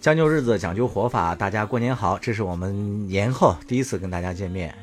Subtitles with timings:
[0.00, 2.18] 将就日子，讲究活法，大家过年好！
[2.18, 4.74] 这是我们年后第一次跟大家见面。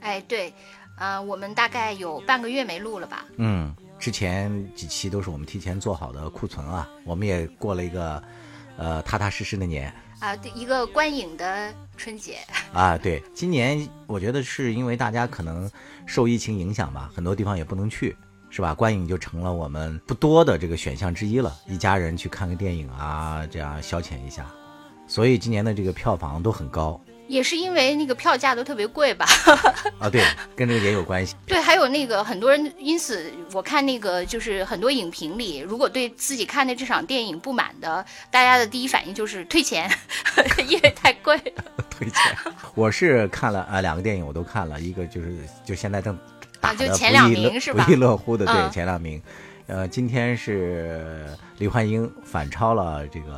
[0.00, 0.52] 哎，对，
[0.98, 3.24] 呃，我们大概有半个月没录了吧？
[3.36, 8.22] 嗯，之前几期都是我们提前做好的库存啊，我们也过了一个
[8.76, 12.36] 呃踏踏实实的年啊，一个观影的春节
[12.70, 12.98] 啊。
[12.98, 15.70] 对，今年我觉得是因为大家可能
[16.04, 18.14] 受疫情影响吧，很多地方也不能去。
[18.48, 18.72] 是吧？
[18.72, 21.54] 观影就成了我们不多的这个选项之一了。
[21.66, 24.46] 一家人去看个电影啊，这样消遣一下。
[25.06, 29.26] 所以今年的这个票房都很高，也是因为那个票价都特别贵吧？
[29.98, 30.22] 啊，对，
[30.54, 31.34] 跟这个也有关系。
[31.46, 39.90] 对，还有那个很多人，因此我看那个就是很多影评里，如果对自己看的这场电影不满的，大家的第一反应就是退钱，
[40.68, 41.64] 因为太贵了。
[41.90, 42.36] 退钱。
[42.74, 46.18] 我是看了啊，两个电影我都看了，一个就是就现在正。
[46.60, 47.84] 啊，就前两名是吧？
[47.84, 49.22] 不亦乐乎的，对，前两名。
[49.66, 51.26] 呃，今天是
[51.58, 53.32] 李焕英反超了这个《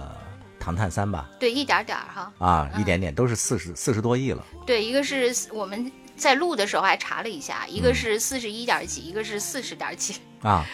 [0.69, 1.31] 唐探三》吧？
[1.41, 2.31] 对，一点点哈。
[2.37, 4.45] 啊，一点点，都是四十四十多亿了。
[4.67, 10.17] 对，一个是我们在录的时候还查了一下，一个是四十一点几，一个是四十点几。
[10.43, 10.67] 啊，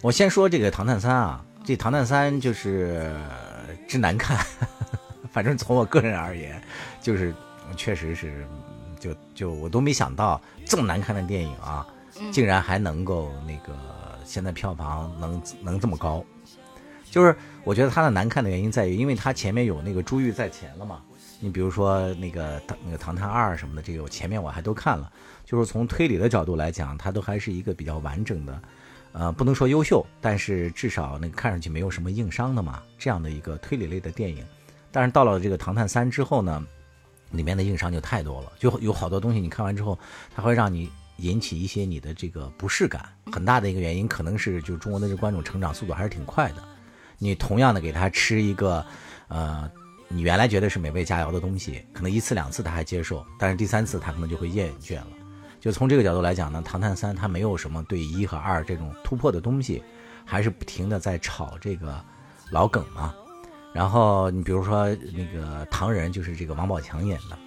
[0.00, 3.14] 我先说这个《唐探三》啊，这《唐探三》就是
[3.86, 4.38] 真难看，
[5.30, 6.58] 反正从我个人而言，
[7.02, 7.34] 就是
[7.76, 8.46] 确实是。
[9.00, 11.86] 就就我都没想到这么难看的电影啊，
[12.32, 13.78] 竟然还能够那个
[14.24, 16.24] 现在票房能能这么高，
[17.14, 21.00] 就是我觉得它的难看的原因在于，因为它前面有那个珠玉在前了嘛。
[21.38, 25.12] 你比如说那个唐那个《唐探二》什么的，这个我前面我还都看了，
[25.44, 28.62] 就是从推理的角度来讲，它都还是一个比较完整的，
[29.12, 34.44] 呃，不能说优秀，但是至少那个看上去没有什么硬伤的嘛，这样的一个推理类的电影。
[34.90, 36.66] 但是到了这个《唐探三》之后呢？
[37.30, 39.96] 里面的硬伤就太多了，就有好多东西你看完之后，
[40.34, 43.08] 它会让你引起一些你的这个不适感。
[43.32, 46.73] 很大的一个原因可能是，就中国的这观众成长速度还是挺快的。
[47.18, 48.84] 你同样的给他吃一个，
[49.28, 49.70] 呃，
[50.08, 55.06] 你原来觉得是美味佳肴的东西，可能一次两次他还接受，但是第三次他可能就会厌倦了。
[55.60, 59.82] 就从这个角度来讲呢，《唐探三》它没有什么对一和二这种突破的东西，
[60.22, 61.98] 还是不停的在炒这个
[62.50, 63.14] 老梗嘛。
[63.72, 67.38] 然后你比如说那个唐人，就是这个王宝强演的，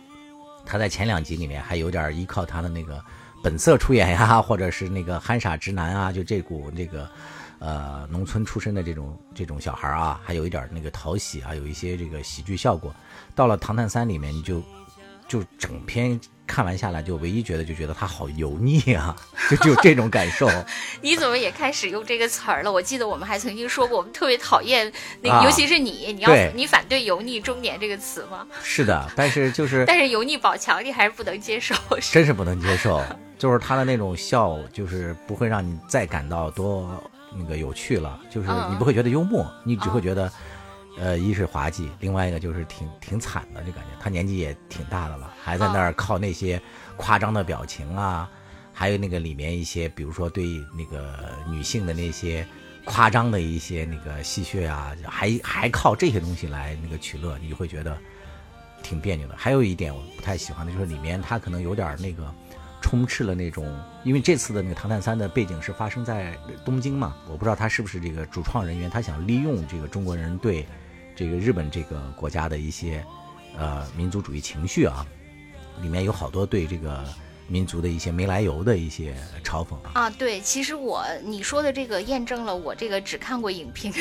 [0.65, 2.99] 他在前两集里面还有点依靠他的那个
[3.43, 7.07] 本色出演呀，或者是那个憨傻直男啊，就这股那个
[7.59, 12.93] 呃农村出身的这种这种小孩啊，还有一点那个讨喜啊，有一些这个喜剧效果。
[13.35, 14.61] 到了《唐探三》里面，你就
[15.27, 16.19] 就整篇。
[16.49, 19.13] 看完下来，就唯一觉得就觉得他好油腻啊，
[19.51, 20.49] 就就这种感受。
[21.03, 22.71] 你怎么也开始用这个词儿了？
[22.71, 24.89] 我记得我们还曾经说过，我们特别讨厌
[25.21, 28.47] 那，尤其是你，你要你反对“油腻中年”这个词吗？
[28.63, 31.75] 是的，但是就是 但是油腻宝强，你还是不能接受，
[32.13, 33.03] 真是不能接受。
[33.37, 36.89] 就是他的那种笑，就是不会让你再感到多
[37.37, 40.31] 那个有趣了，就是你不会觉得幽默，你只会觉得。
[40.99, 46.59] 呃，一是滑稽，另外一个就是挺挺惨的，就感觉他年纪也挺大的了，还在那儿靠那些
[46.95, 48.27] 夸张的表情啊，
[48.73, 50.43] 还有那个里面一些，比如说对
[50.75, 51.13] 那个
[51.47, 52.43] 女性的那些
[52.83, 57.95] 夸张的一些那个戏谑啊，还还靠这些东西来那个取乐，你会觉得
[58.81, 59.35] 挺别扭的。
[59.37, 62.33] 还有一点我不太喜欢的就是里面他可能有点那个
[62.87, 70.65] 充斥了那种，因为这次的那个《唐探三》的背景是发生在东京嘛，我不知道他是不是这个主创人员，他想利用这个中国人对。
[71.13, 73.03] 这个日本这个国家的一些，
[73.57, 75.03] 呃，民族主义情绪啊，
[75.81, 77.03] 里面有好多对这个
[77.47, 80.09] 民族的一些没来由的一些嘲讽啊。
[80.09, 83.93] 对，其实我你说的这个验证了我这个只看过影评，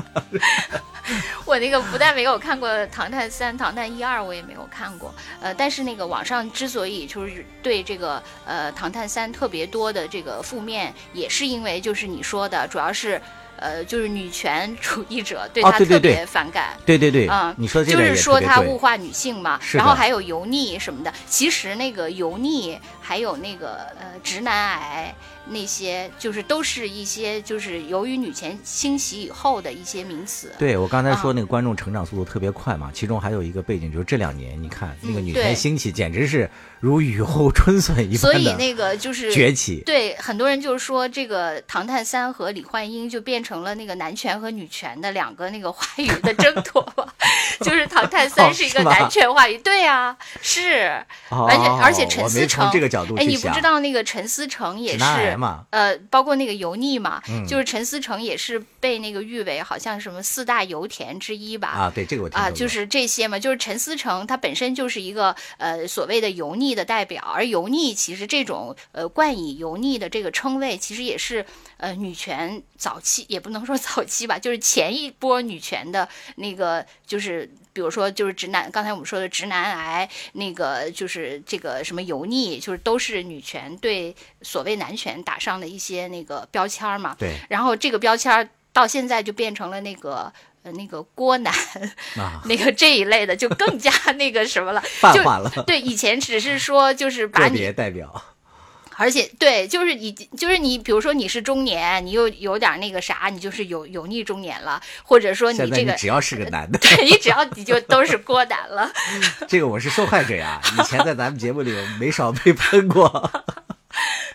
[1.44, 5.14] 我那个不但没有看过《唐探三》《唐探一二》，我也没有看过。
[5.40, 13.20] 呃，但是那个网上之所以就是对这个呃《唐探三》特别多的这个负面，也是因为就是你说的，主要是。
[13.56, 21.12] 呃，就是女权主义者对他特别反感，对对对，嗯，你说就是说他物化女性嘛，然后还有油腻什么的。
[21.26, 25.14] 其实那个油腻，还有那个呃直男癌。
[25.48, 30.52] 那些就是都是一些就是由于女权兴起以后的一些名词。
[30.58, 36.50] 对我刚才说那个观众成长速度特别快嘛，其中还有一个背景就是这两年你看那个女权兴起简直是
[36.80, 39.84] 如雨后春笋一般所以那个就是崛起。
[39.86, 47.06] 对很多人就是说这个《唐探三》和李焕英就变成了那个男权和女权的两个那个话语的争夺吧，
[47.62, 51.00] 就是《唐探三》是一个男权话语，对啊，是
[51.30, 55.04] 完全而且陈思诚这个角度哎，你不知道那个陈思诚也是。
[55.70, 61.68] 呃，包括那个油腻嘛，就是陈思诚也是被那个誉为好像什么四大油田之一吧？
[61.68, 71.44] 啊，对这个我啊，就是这些嘛，就是陈思诚他本身就是一个呃所谓的油腻的代表，而油腻其实这种呃冠以油腻的这个称谓，其实也是
[71.76, 87.14] 呃女权早期也不能说早期吧，就是前一波女权的那个就是比如说就是直男，刚才我们说的直男癌，那个就是这个什么油腻，就是都是女权对所谓男权打上的一些那个标签儿嘛。
[87.18, 90.32] 对然后这个标签儿到现在就变成了那个。
[90.62, 91.54] 呃，那个郭男，
[92.16, 94.80] 啊， 那个这一类的就更加那个什么了，
[95.14, 98.20] 就泛化了，对，以前只是说就是把个你代表。
[98.98, 108.90] 而且对，就是你，就是你，比如说你是中年，你又有点那个啥，你就是有油腻中年了，或者说你这个，你只要是个男的， 对你只要你就都是郭男了。
[109.46, 110.60] 这个我是受害者呀。
[110.78, 113.30] 以前在咱们节目里没少被喷过。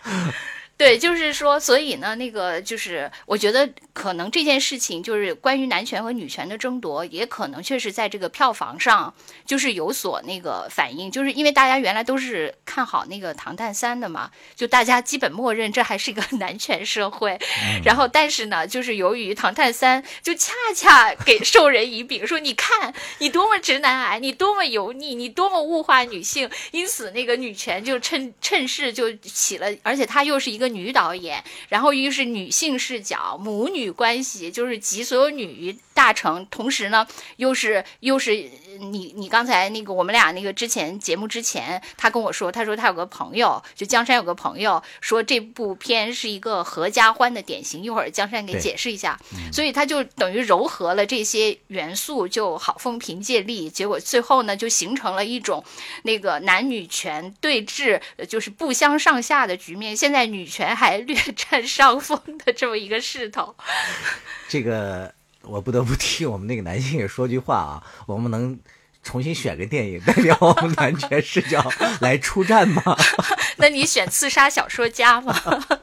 [0.82, 9.14] 对，就是说，所以呢，那个就是，我觉得可能这件事情就是关于男权和女权的争夺，也可能确实在这个票房上
[9.46, 17.38] 就是有所那个反应，就是因为大家原来都是看好那个《唐探三》的嘛，就大家基本默认这还是一个 男权社会，
[17.84, 49.18] 然后但是呢，就是由于《唐探三》就恰恰给授人以柄，说你看你多么直男癌，你多么油腻，你多么物化女性，因此那个女权就趁趁势就起了，而且她又是一个女导演，然后又是女性视角，母女关系就是集所有女于大成，同时呢又是又是呃你你刚才那个我们俩那个之前节目之前，他跟我说，他说他有个朋友，就江山有个朋友说这部片是一个合家欢的典型，一会儿江山给解释一下，
[49.52, 55.62] 所以他就等于糅合了这些元素，就好风凭借力，结果最后呢就形成了一种
[56.04, 59.96] 那个男女权对峙，呃就是不相上下的局面。
[59.96, 63.54] 现在女权还略占上风的这么一个势头。
[64.48, 65.12] 这个
[65.42, 68.58] 我不得不替我们那个男性也说句话啊，我们能
[69.02, 71.64] 重新选个电影代表我们男权视角
[72.00, 72.82] 来出战吗？
[73.58, 75.34] 那你选刺杀小说家吗？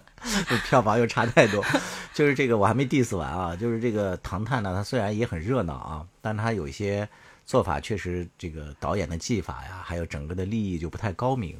[0.67, 1.63] 票房又差太多。
[2.13, 7.07] 就是这个我还没 diss 完啊，就是这个《唐探》呢，它虽然也很热闹啊，但它有一些
[7.45, 11.57] 做法确实这个导演的技法呀，还有整个的利益就不太高明。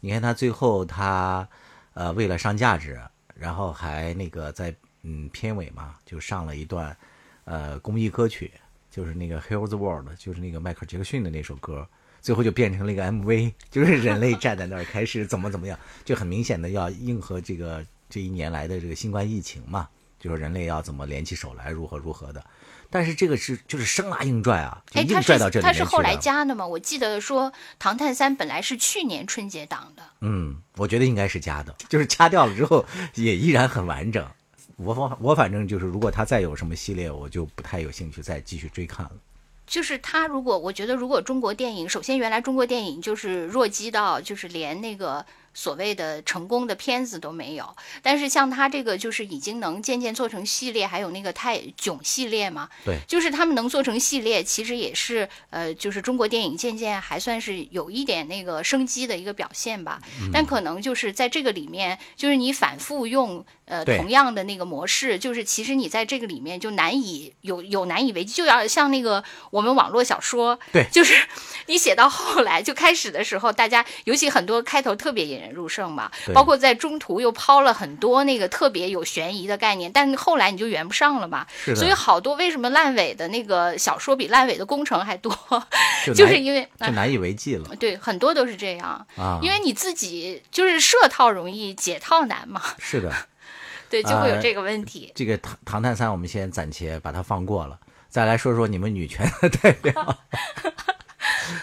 [0.00, 1.48] 你看他最后他
[1.94, 3.00] 呃为了上价值，
[3.34, 6.96] 然后还那个在嗯片尾嘛就上了一段
[7.44, 8.52] 呃公益歌曲，
[8.90, 11.88] 就是那个《Heal the World》，就是那个迈克尔·杰克逊的那首歌。
[12.20, 19.86] 最后就变成了一个 MV， 就是人类站在那儿开始怎么怎么样，就很明显的要应和这个这一年来的这个新冠疫情嘛，
[20.18, 22.42] 就是人类要怎么联起手来，如何如何的。
[22.94, 26.14] 但是这个是就是生拉硬拽啊，硬拽到这里他是后来。
[26.14, 26.64] 加的吗？
[26.64, 30.02] 我记得说《唐探三》本来是去年春节档的。
[30.20, 32.86] 嗯，我觉得应该是加的， 就是掐掉了之后
[33.16, 34.24] 也依然很完整。
[34.76, 39.12] 我反我反正就是，如果他再有什么系列，我就不太有兴趣再继续追看了。
[39.66, 60.00] 就是他如果我觉得，如果中国电影，首先原来中国电影就是弱鸡到就是连那个所谓的成功的片子都没有，但是像他这个就是已经能渐渐做成系列，还有那个泰囧系列嘛，对就是他们能做成系列，其实也是呃，就是中国电影渐渐还算是有一点那个生机的一个表现吧。
[60.20, 71.14] 嗯但可能就是在这个里面，就是你反复用呃同样的那个模式，就是其实你在这个里面就难以有有难以为继，就要像那个我们网络小说，对就是
[71.66, 81.46] 你写到后来就开始的时候，大家尤其很多开头特别引人入胜嘛，包括在中途又抛了很多那个特别有悬疑的概念，但后来你就圆不上了嘛。
[81.64, 85.32] 是的，所以好多为什么烂尾的那个小说比烂尾的工程还多，
[86.04, 89.38] 就就是因为就难以为继了对很多都是这样，啊。
[89.42, 93.12] 因为你自己就是设套容易解套难嘛，是的，
[93.94, 95.12] 对，就会有呃这个问题。
[95.14, 100.18] 这个《唐唐探三》我们先暂且把它放过了，再来说说你们女权的代表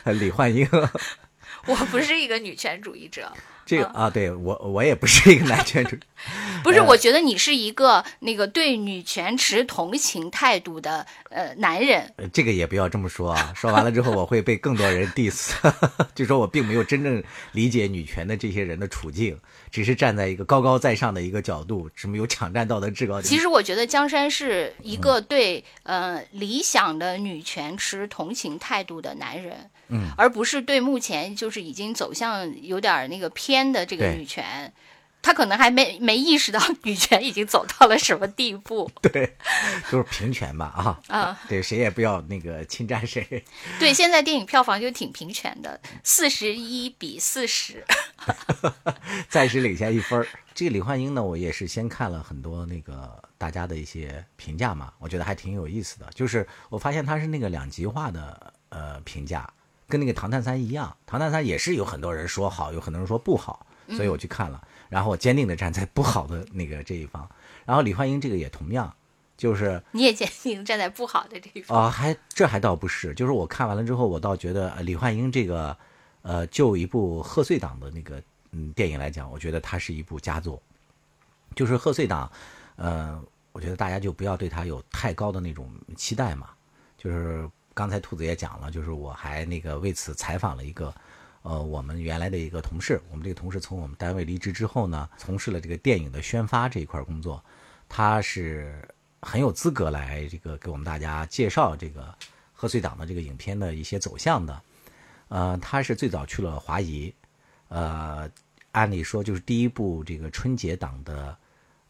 [0.05, 0.65] 李焕英。
[1.67, 3.31] 我不是一个女权主义者，
[3.65, 5.99] 这个啊，对我我也不是一个男权主义，
[6.63, 12.11] 不是，呃我觉得你是一个那个对女权持同情态度的呃男人。
[12.17, 13.53] 呃这个也不要这么说啊。
[13.55, 15.51] 说完了之后，我会被更多人 diss，
[16.15, 19.39] 就说我并没有真正理解女权的这些人的处境，
[19.69, 23.23] 只是站在一个高高在上的一个角度，什么有抢占道德制高点。
[23.23, 34.73] 其实我觉得江山是一个对呃理想的女权持同情态度的男人，嗯，而不是对目前就是已经走向有点儿那个偏的这个女权，
[35.21, 38.89] 他可能还没没意识到女权已经走到了什么地步。
[39.03, 39.35] 对，
[39.91, 43.43] 就是平权吧啊啊，对，谁也不要那个侵占谁。
[43.77, 47.85] 对，现在电影票房就挺平权的，四十一比四十。
[49.29, 50.27] 暂时领先一分儿。
[50.53, 56.07] 这个李焕英呢，我也是先看了很多那个大家的一些评价嘛，我觉得还挺有意思的。
[56.13, 59.49] 就是我发现它是那个两极化的呃评价，
[59.91, 67.29] 跟那个《唐探三》一样，《唐探三》也是有很多人说好，有很多人说不好，所以我去看了，然后我坚定的站在不好的那个这一方。
[67.65, 68.91] 然后李焕英这个也同样，
[69.37, 71.83] 就是你也坚定站在不好的这一方。
[71.83, 75.77] 啊、还这还倒不是，就是我看完了之后，我倒觉得呃李焕英这个，
[76.21, 78.21] 呃，就一部贺岁档的那个
[78.51, 80.61] 嗯电影来讲，我觉得它是一部佳作。
[81.53, 82.31] 就是贺岁档，
[82.77, 83.21] 呃，
[83.51, 86.49] 我觉得大家就不要对它有太高的那种期待嘛。
[86.97, 90.93] 就是刚才兔子也讲了，就是我还那个为此采访了一个，
[91.41, 93.01] 呃，我们原来的一个同事。
[93.09, 97.43] 我们这个同事从我们单位离职之后呢，从事了这个电影的宣发这一块工作，
[97.87, 98.87] 他是
[99.21, 102.13] 很有资格来这个给我们大家介绍这个
[102.53, 104.61] 贺岁档的这个影片的一些走向的。
[105.29, 107.13] 呃，他是最早去了华谊，
[107.69, 108.29] 呃，
[108.73, 111.37] 按理说就是第一部这个春节档的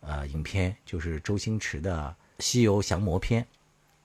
[0.01, 3.41] 呃影片，就是周星驰的《西游降魔篇》，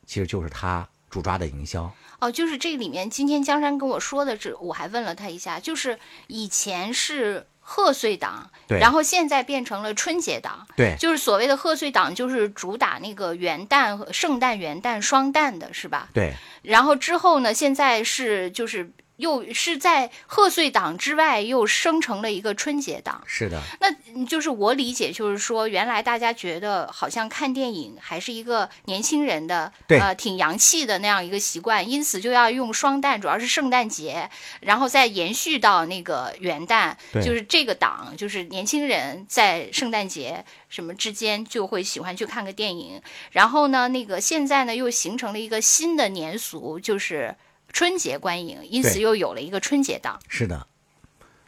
[0.06, 1.90] 其实就是他主抓的营销。
[2.18, 16.10] 哦，就是这里面，今天江山跟我说的，这我还问了他一下，就是以前是贺岁档，对然后现在变成了春节档，对就是所谓的贺岁档，就是主打那个元旦和圣诞、元旦双旦的是吧？
[16.12, 23.22] 对然后之后呢，现在是就是又是在贺岁档之外又生成了一个春节档。
[23.26, 34.28] 是的，那嗯就是我理解，就是说，原来大家觉得好像看电影还是一个年轻人的对呃挺洋气的那样一个习惯，因此就要用双旦，主要是圣诞节，
[34.60, 47.34] 然后再延续到那个元旦，对就是这个档，就是年轻人在圣诞节什么之间就会喜欢去看个电影，然后呢，那个现在呢又形成了一个新的年俗，就是
[47.72, 50.20] 春节观影，因此又有了一个春节档。
[50.28, 50.66] 是的，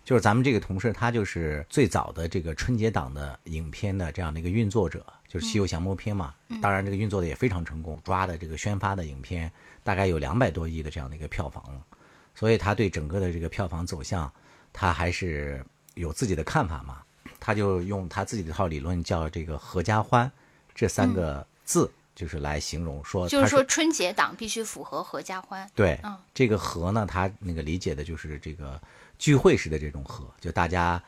[0.05, 6.35] 就是咱们这个同事，他就是最早的这个春节档的影片的这样的一个运作者，就是《西游降魔篇》嘛。
[6.61, 9.51] 当然，这个运作的也非常成功，抓的这个宣发的影片
[9.83, 11.83] 大概有两百多亿的这样的一个票房了，
[12.35, 14.31] 所以他对整个的这个票房走向，
[14.73, 17.03] 他还是有自己的看法嘛。
[17.41, 20.31] 他就用他自己的一套理论，叫这个“合家欢”
[20.75, 25.71] 这三个字，就是来形容说，就是说，春节档必须符合合家欢。
[25.73, 28.81] 对，嗯这个和呢，他那个理解的就是这个
[29.21, 31.01] 聚会式的这种和，就大家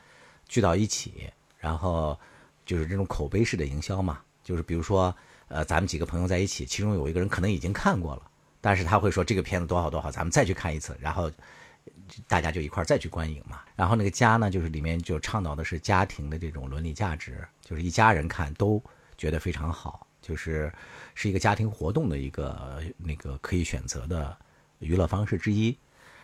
[0.47, 2.17] 聚到一起，然后
[2.65, 4.21] 就是这种口碑式的营销嘛。
[4.41, 5.13] 就是比如说，
[5.49, 8.21] 呃，咱们几个朋友在一起，其中有一个人可能已经看过了，
[8.61, 11.29] 但是他会说这个片子多好多好，咱们再去看一次，然后
[12.25, 13.59] 大家就一块儿再去观影嘛。
[13.75, 18.81] 然后那个家呢，就是里面就倡导的是家庭的这种伦理价值，就是一家人看都
[19.17, 20.71] 觉得非常好，就是
[21.13, 24.35] 是一个家庭活动的一个那个可以选择的
[24.79, 25.77] 娱乐方式之一。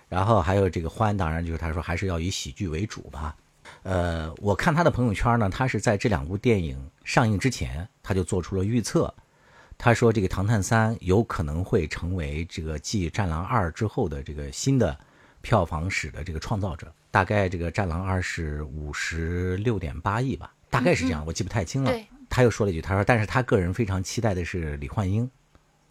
[0.08, 3.36] 然后还有这个欢，当然就是他说还是要以喜剧为主吧。
[3.84, 9.14] 呃，我看他的朋友圈呢，他是在这两部电影上映之前，他就做出了预测。
[9.78, 14.98] 他说这个《唐探三》有可能会成为这个继《战狼二》之后的这个新的
[15.42, 16.90] 票房史的这个创造者。
[17.12, 21.92] 大概这个《战狼二》是五十六点八亿吧，大概是这样，我记不太清了。
[21.92, 25.30] 对他又说了一句，他说，但是他个人非常期待的是李焕英。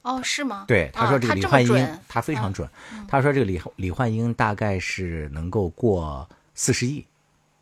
[0.03, 0.65] 哦，是吗？
[0.69, 2.69] 对，他啊说这个李焕英，他非常准。
[3.09, 7.05] 他说这个李李焕英大概是能够过四十亿。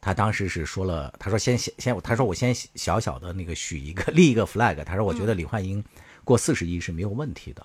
[0.01, 5.83] 他当时是说了，他说先先先，他说我先小小的那个许一个立一个 flag，他说我觉得李焕英
[6.25, 7.65] 过四十亿是没有问题的。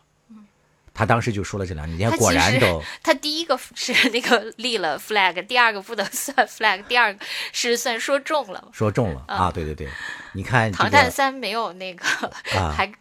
[0.94, 7.20] 他当时就说了这两句，你看果然都 他第一个是那个立了 flag，第二个不能算 flag，第二个
[7.52, 8.70] 是算说中了。
[8.72, 9.52] 说中了啊！
[9.52, 9.88] 对对对，
[10.34, 12.06] 你看这唐探三没有那个，
[12.58, 12.92] 啊 还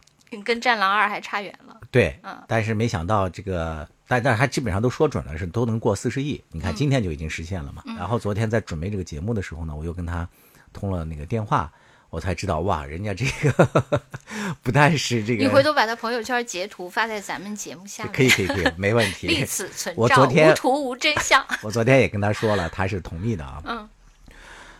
[0.44, 1.76] 跟战狼二还差远了。
[1.90, 6.42] 对嗯，但是没想到这个，但但是他基本上都说准了，是都能过四十亿。
[6.50, 7.82] 你看今天就已经实现了嘛。
[7.96, 10.28] 然后昨天在准备这个节目的时候呢，我又跟他
[10.72, 11.72] 通了那个电话，
[12.10, 14.02] 我才知道哇，人家这个
[14.62, 19.26] 不但是这个，你回头把他朋友圈截图发在咱们节目下面，可以可以可以，没问题。
[19.26, 21.44] 立此存照，我昨天无图无真相。
[21.62, 23.62] 我昨天也跟他说了，他是同意的啊。
[23.64, 23.88] 嗯。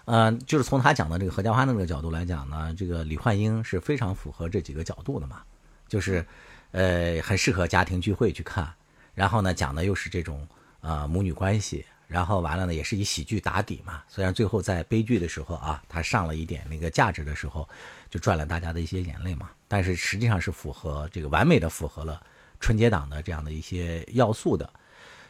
[0.07, 5.43] 呃，就是从他讲的这个何家欢的这个角度来讲呢，这个李焕英是非常符合这几个角度的嘛，
[5.87, 6.25] 就是，
[6.71, 8.73] 呃，很适合家庭聚会去看，
[9.15, 10.49] 然后呢讲的又是这种
[10.81, 17.69] 呃母女关系，然后完了呢也是以喜剧打底嘛，虽然最后在悲剧的时候啊，他上了一点那个价值的时候，
[18.11, 22.21] 就赚了大家的一些眼泪嘛，但是实际上是符合这个完美的符合了
[22.59, 24.69] 春节档的这样的一些要素的。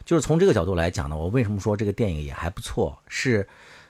[0.05, 2.97] 就是从这个角度来讲呢，我为什么说这个电影也还不错？
[3.07, 3.47] 是，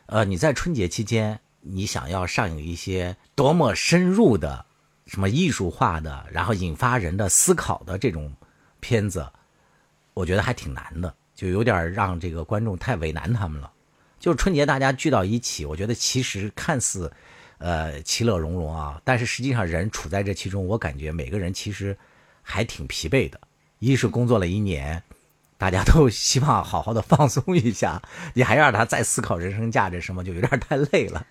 [0.07, 4.65] 呃，你在春节期间，你想要上映一些多么深入的、
[5.05, 8.35] 什么艺术化的，然后引发人的思考的这种
[8.81, 9.31] 片子，
[10.13, 13.71] 我觉得还挺难的，就有点让这个观众太为难他们了。
[14.19, 17.09] 就是春节大家聚到一起，我觉得其实看似，
[17.59, 21.97] 呃，其乐融融啊，但是实际上人处在这其中，我感觉每个人其实
[22.41, 23.39] 还挺疲惫的。
[23.79, 25.01] 一是工作了一年，
[25.57, 28.01] 大家都希望好好的放松一下，
[28.33, 31.25] 你还让他再思考人生价值什么，就有点太累了。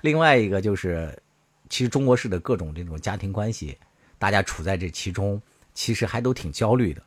[0.00, 1.20] 另外一个就是，
[1.68, 3.76] 其实中国式的各种这种家庭关系，
[4.16, 5.42] 大家处在这其中，
[5.74, 7.02] 其实还都挺焦虑的。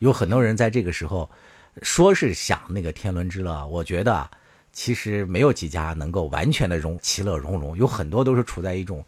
[0.00, 1.30] 有很多人在这个时候
[1.82, 4.30] 说是想那个天伦之乐，我觉得
[4.72, 9.04] 其实没有几家能够完全的融其乐融融，有很多都是处在一种。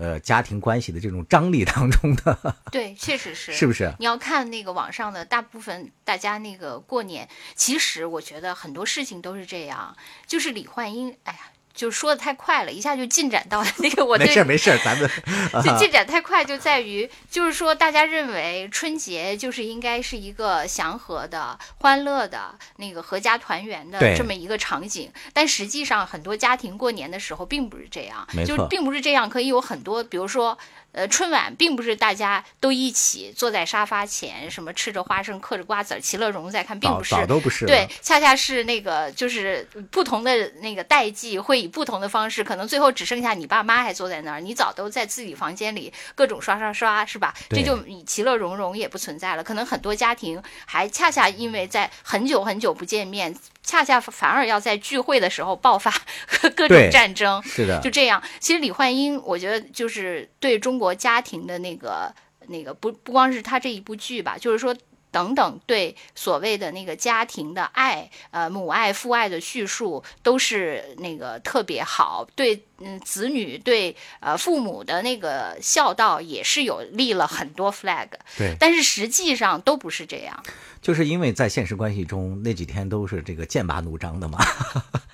[0.00, 3.92] 呃，家庭关系的这种张力当中的，对，确实是， 是不是？
[3.98, 11.40] 你要看那个网上的大部分大家那个过年，其实我觉得很多事情都是这样，就是李焕英，哎呀。
[11.78, 15.08] 就说的太快了，一下就进展到 那个我没事没事，咱们
[15.62, 30.58] 就进展太快，就在于就是说，大家认为春节就是应该是一个祥和的、欢乐的、那个阖家团圆的这么一个场景，但实际上很多家庭过年的时候并不是这样，就并不是这样，可以有很多，比如说。
[30.98, 37.66] 呃，春晚并不是大家都一起坐在沙发前，什么吃着花生、嗑着瓜子儿，其乐融融在看，并不是，都不是。
[37.66, 47.32] 对，恰恰是那个，就是不同的那个代际会以不同的方式，可能最后只剩下你爸妈还坐在那儿，你早都在自己房间里各种刷刷刷，是吧？
[47.48, 49.44] 这就以其乐融融也不存在了。
[49.44, 53.32] 可能很多家庭还恰恰因为在很久很久不见面。
[53.62, 55.92] 恰恰反而要在聚会的时候爆发
[56.56, 58.22] 各种战争，是的，就这样。
[58.40, 62.14] 其实李焕英，我觉得就是对中国家庭的那个
[62.46, 64.74] 那个不不光是他这一部剧吧，就是说
[65.10, 72.26] 等等对所谓的那个家庭的爱，呃母爱父爱的叙述都是那个特别好。
[72.34, 78.08] 对，嗯，子女对呃父母的那个孝道也是有立了很多 flag。
[78.36, 80.42] 对，但是实际上都不是这样。
[80.80, 84.38] 就是因为在现实关系中那几天都是这个剑拔弩张的嘛，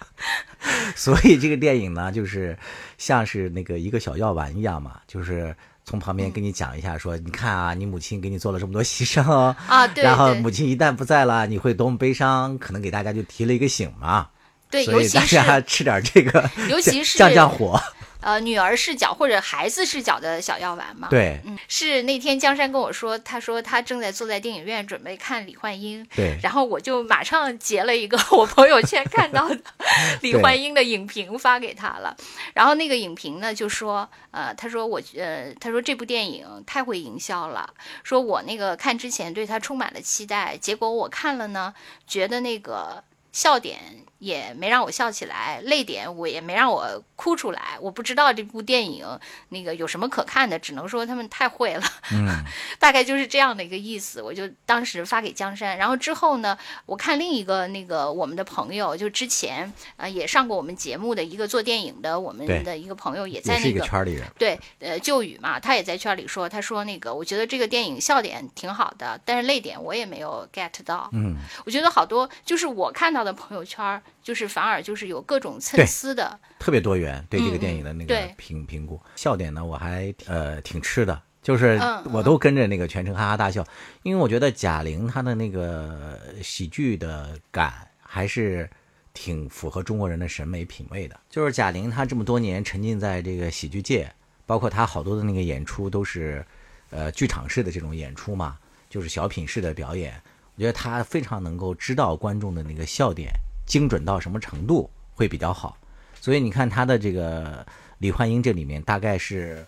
[0.95, 2.59] 所以这个电影呢，就是
[2.99, 14.29] 像是那个一个小药丸一样嘛，就是从旁边跟你讲一下，说你看啊，你母亲给你做了这么多牺牲啊，对，然后母亲一旦不在了，你会多么悲伤，可能给大家就提了一个醒嘛，
[14.75, 17.81] 对，所以大家吃点这个， 尤其是降降火。
[18.21, 21.09] 呃，女儿视角或者孩子视角的小药丸嘛？
[21.11, 29.59] 对，嗯，是那天江山跟我说，他说他正在坐在电影院准备看李焕英，对，然后我就马上截了一个我朋友圈看到的
[30.23, 32.17] 李焕英的影评发给他了，
[32.55, 37.69] 然后那个影评呢就说，呃，他说我，呃，他说这部电影太会营销了，
[38.03, 41.75] 说我那个看之前对他充满了期待，结果我看了呢，
[42.07, 43.05] 觉得那个
[43.35, 43.79] 笑点。
[44.21, 47.77] 也没让我笑起来，泪点我也没让我哭出来。
[47.79, 49.07] 我不知道这部电影
[49.51, 51.83] 那个有什么可看的，只能说他们太会了。
[52.11, 52.43] 嗯，
[52.81, 54.23] 大概就是这样的一个意思。
[54.23, 64.27] 我就当时发给江山，然后之后呢，我看另一个那个我们的朋友，就之前呃也上过我们节目的一个做电影的我们的一个朋友，也在那个圈里人。
[64.39, 71.11] 对，呃，旧语嘛，他也在圈里说，他说那个我觉得这个电影笑点挺好的，但是泪点我也没有 get 到。
[71.13, 74.01] 嗯，我觉得好多就是我看到的朋友圈。
[74.23, 77.25] 就是反而就是有各种参差的，特别多元。
[77.29, 81.79] 对这个电影的那个评评估，笑点呢，我还呃挺吃的，就是
[82.13, 83.67] 我都跟着那个全程哈哈大笑，
[84.03, 88.69] 因为我觉得贾玲她的那个喜剧的感还是
[89.13, 91.21] 挺符合中国人的审美品味的。
[91.29, 94.11] 就是贾玲她这么多年沉浸在这个喜剧界，
[94.47, 96.45] 包括她好多的那个演出都是
[96.89, 98.57] 呃剧场式的这种演出嘛，
[98.89, 100.19] 就是小品式的表演，
[100.57, 103.33] 我觉得他非常能够知道观众的那个笑点。
[103.67, 105.79] 精准到什么程度会比较好？
[106.21, 109.67] 所以你看他的这个李焕英这里面大概是，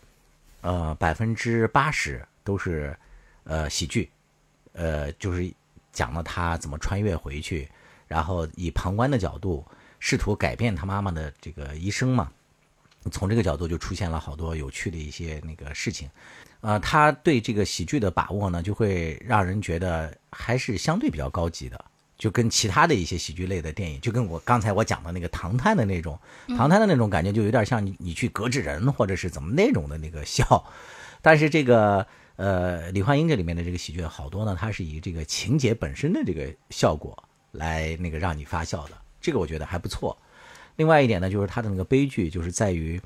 [0.60, 2.94] 呃百分之八十都是
[3.44, 4.10] 呃喜剧，
[4.74, 5.50] 呃就是
[5.92, 7.66] 讲了他怎么穿越回去，
[8.06, 9.64] 然后以旁观的角度
[9.98, 12.30] 试图改变他妈妈的这个一生嘛。
[13.10, 16.10] 从这个角度就出现了好多有趣的一些那个事情，
[16.60, 21.84] 呃他对这个喜剧的把握呢，就会让人觉得还是相对比较高级的。
[22.18, 26.18] 就跟其他的一些喜剧类的电影，就跟我刚才我讲的那个《唐探》的那种，
[26.56, 30.64] 《唐探》的那种感觉，就有点像你你去隔纸人或者是怎么那种的那个笑。
[31.20, 40.16] 但是这个呃，李焕英这里面的这个喜剧好多呢，它是以这个情节本身的这个效果来那个让你发笑的，这个我觉得还不错。
[40.76, 42.98] 另外一点呢，就是它的那个悲剧，就是在于，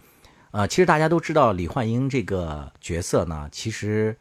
[0.52, 4.16] 呃，其实大家都知道李焕英这个角色呢，其实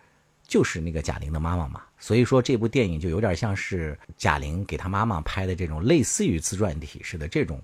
[0.48, 1.82] 就是那个贾玲的妈妈嘛。
[1.98, 7.62] 所以说这部电影就有点像是贾玲给她妈妈拍的这种类似于自传体式的这种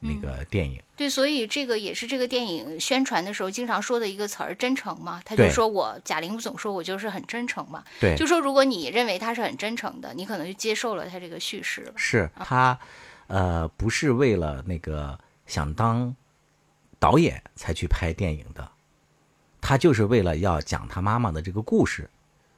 [0.00, 0.80] 那个电影。
[0.96, 5.20] 对，所以这个也是这个电影宣传的时候经常说的一个词儿，真诚嘛。
[5.24, 7.84] 他就说我贾玲总说我就是很真诚嘛。
[8.00, 11.92] 对，就说如果你认为他是很真诚的，你可能就接受了他这个叙事。
[11.96, 12.78] 是他，
[13.26, 16.14] 呃，不是为了那个想当
[17.04, 18.66] 导演才去拍电影的，
[19.60, 22.08] 他就是为了要讲他妈妈的这个故事。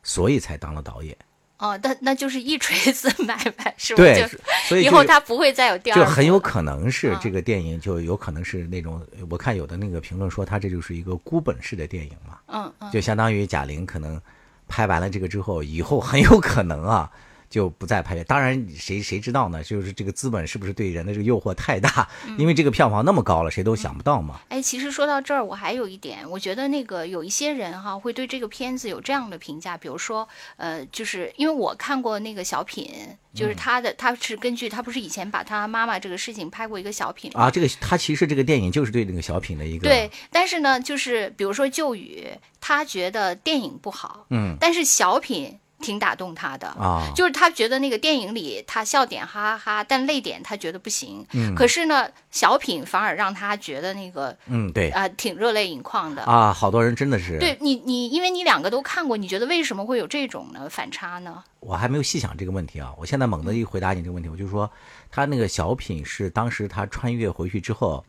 [0.09, 1.17] 所以才当了导演，
[1.59, 3.97] 哦，那那就是一锤子买卖，是吧？
[3.97, 14.23] 对就，所以以后他不会再有第二部就很有可能是嗯这个电影，就有可能是那种，我看有的那个评论说，他这就是一个孤本式的电影嘛，嗯嗯，就相当于贾玲可能
[14.69, 17.11] 拍完了这个之后，以后很有可能啊。
[17.49, 18.23] 就不再拍。
[18.25, 19.63] 当然，谁谁知道呢？
[19.63, 22.09] 就是这个资本是不是对人的这个诱惑太大？
[22.27, 24.41] 嗯因为这个票房那么高了，谁都想不到嘛。
[24.49, 32.91] 哎，其实说到这儿，我还有一点，我觉得那个有一些人哈会对这个片子有这样的评价，比如说，呃，就是因为我看过那个小品，
[33.35, 42.29] 就是嗯他的，他是根据他不是以前把他妈妈这个事情拍过一个小品吗啊，这个他其实这个电影就是对那个小品的一个对，但是呢，就是比如说旧雨，
[42.61, 46.69] 他觉得电影不好，嗯但是小品挺打动他的。
[46.69, 51.27] 啊，就是他觉得那个电影里他笑点哈哈哈，但泪点他觉得不行。
[51.33, 56.23] 嗯可是呢，小品反而让他觉得那个嗯对啊、挺热泪盈眶的。
[56.23, 61.43] 啊，好多人真的是对你，你因为你两个都看过，你觉得为什么会有这种呢反差呢？
[61.61, 64.71] 我还没有细想这个问题啊，我现在猛地一回答你这个问题，我就说
[65.11, 68.05] 他那个小品是当时他穿越回去之后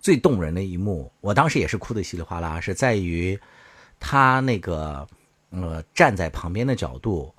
[0.00, 3.38] 最动人的一幕，我当时也是哭得稀里哗啦，是在于
[3.98, 5.06] 他那个
[5.50, 7.34] 呃站在旁边的角度，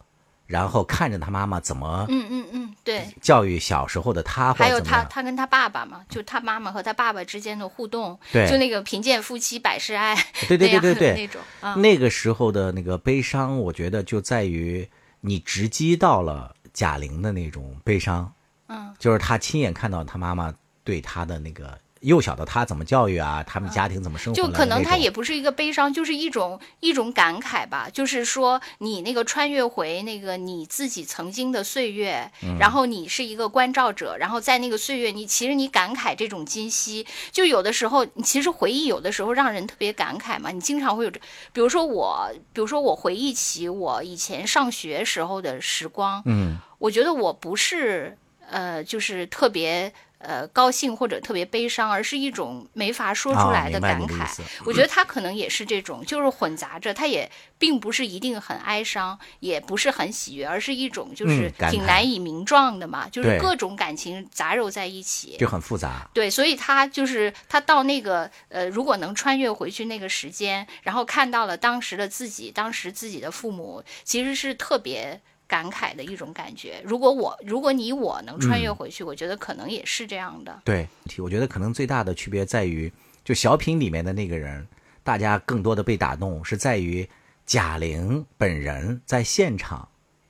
[0.46, 3.08] 然后看着他妈妈怎么嗯嗯嗯，对。
[3.22, 10.16] 教育小时候的他，还有他，他跟他爸爸嘛，就他妈妈和他爸爸之间的互动，对就那个贫贱夫妻百事哀，
[10.48, 14.88] 对对对对对那种啊，那个时候的那个悲伤，我觉得就在于
[15.22, 18.34] 你直击到了贾玲的那种悲伤，
[18.68, 27.88] 嗯，就是他亲眼看到他妈妈对他的那个幼小的他怎么教育啊，他们家庭怎么生活就可能他也不是一个悲伤，就是一种一种感慨吧。
[27.92, 37.06] 就是说，你那个穿越回那个你自己曾经的岁月，嗯然后你是一个关照者，然后在那个岁月，你其实你感慨这种今昔。
[37.32, 40.50] 就有的时候，你其实回忆有的时候让人特别感慨嘛。
[40.52, 41.20] 你经常会有这，
[41.54, 48.18] 比如说我，比如说我回忆起我以前上学时候的时光，嗯我觉得我不是
[48.50, 54.28] 呃，就是特别呃高兴或者特别悲伤，而是一种没法说出啊来的感慨。
[54.66, 65.38] 我觉得他可能也是这种，就是混杂着，他也并不是一定很哀伤，也不是很喜悦，而是一种就是挺难以名状的嘛，就是各种感情杂糅在一起。
[65.38, 66.10] 就很复杂。
[66.14, 76.82] 对，所以他就是他到那个呃，如果能穿越回去那个时间，然后看到了当时的自己，当时自己的父母，其实是特别感慨的一种感觉。
[76.86, 80.62] 如果我，如果你我能穿越嗯回去，我觉得可能也是这样的。
[80.64, 80.88] 对，
[81.18, 82.90] 我觉得可能最大的区别在于，
[83.26, 84.66] 就小品里面的那个人，
[85.04, 87.06] 大家更多的被打动是在于
[87.46, 89.86] 贾玲本人在现场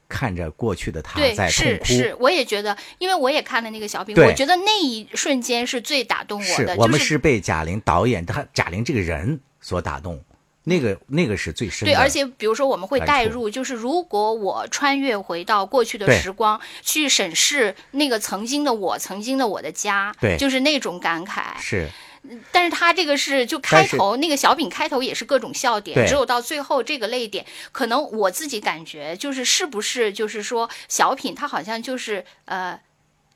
[0.10, 1.86] 看着过去的她对，在痛哭。
[1.86, 10.19] 是是，我也觉得，因为我也看了那个小品，我觉得那一瞬间是最打动我的，是我们是被贾玲导演他贾玲这个人所打动，
[10.63, 11.93] 那个那个是最深的。
[11.93, 21.60] 对，而且比如说我们会带入，就是如果我穿越回到过去的时光，去审视那个曾经的我，曾经的我的家，对就是那种感慨。
[21.60, 21.89] 是
[22.52, 32.80] 但是他这个是就开头那个小品开头也是各种笑点，只有到最后这个泪点，可能我自己感觉就是是不是就是说小品它好像就是呃。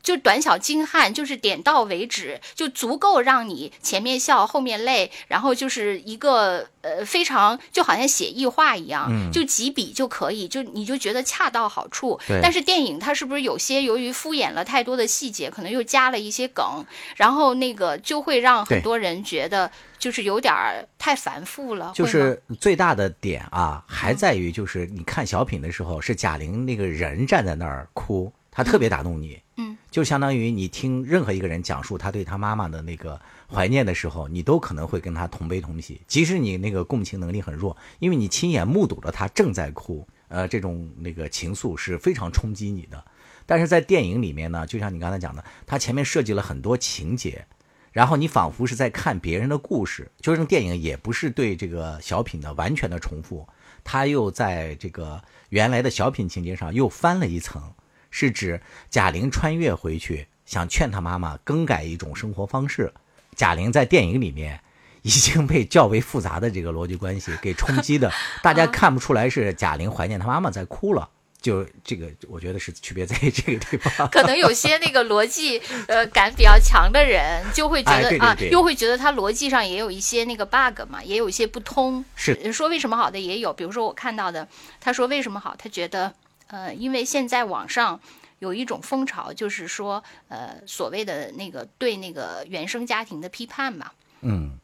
[0.06, 9.32] 就短小精悍，就是点到为止，就足够让你前面笑后面泪，然后就是一个呃非常就好像写意画一样，嗯。
[9.32, 12.40] 就几笔就可以，就你就觉得恰到好处对。
[12.42, 29.40] 但是电影它是不是有些由于敷衍了太多的细节，可能又加了一些梗，然后那个就会让很多人觉得就是有点儿太繁复了，就是最大的点啊，还在于就是你看小品的时候，是贾玲那个人站在那儿哭，她特别打动你。
[29.58, 33.20] 嗯，就相当于你听任何一个人讲述他对他妈妈的那个
[33.54, 43.04] 怀念的时候，你都可能会跟他同悲同喜，即使你那个共情能力很弱，因为你亲眼目睹了他正在哭，呃，这种那个情愫是非常冲击你的。
[43.46, 47.46] 但是在电影里面呢，就像你刚才讲的，他前面设计了很多情节，
[47.92, 53.48] 然后你仿佛是在看别人的故事，就是电影也不是对这个小品的完全的重复，
[53.84, 57.72] 他又在这个原来的小品情节上又翻了一层，
[58.18, 62.94] 是指贾玲穿越回去，想劝她妈妈更改一种生活方式。
[63.36, 64.62] 贾玲在电影里面
[65.02, 68.10] 已经被较为复杂的这个逻辑关系给冲击的，
[68.42, 71.10] 大家看不出来是贾玲怀念她妈妈在哭了。
[71.42, 74.10] 就这个，我觉得是区别在于这个地方。
[74.10, 82.04] 可能有些那个逻辑呃感比较强的人，就会觉得、啊，又会觉得他逻辑上也有一些那个 bug 嘛，也有一些不通。
[82.16, 84.48] 是说为什么好的也有，比如说我看到的，
[84.80, 86.12] 他说为什么好，他觉得
[86.48, 88.00] 呃，因为现在网上。
[88.40, 93.90] 有一种风潮，就是说，呃，所谓的那个对那个原生家庭的批判嘛。
[94.22, 94.60] 嗯，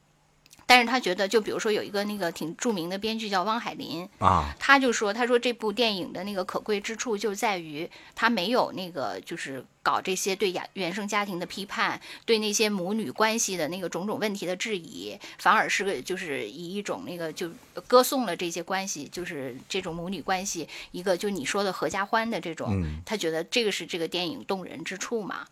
[0.72, 17.52] 但是他觉得，就比如说有一个那个挺著名的编剧叫汪海林，啊，他就说，他说这部电影的那个可贵之处就在于他没有那个就是搞这些对原原生家庭的批判，对那些母女关系的那个种种问题的质疑，反而是个就是以一种那个就
[17.86, 25.46] 歌颂了这些关系，就是这种母女关系一个就你说的合家欢的这种，嗯他觉得这个是这个电影动人之处嘛。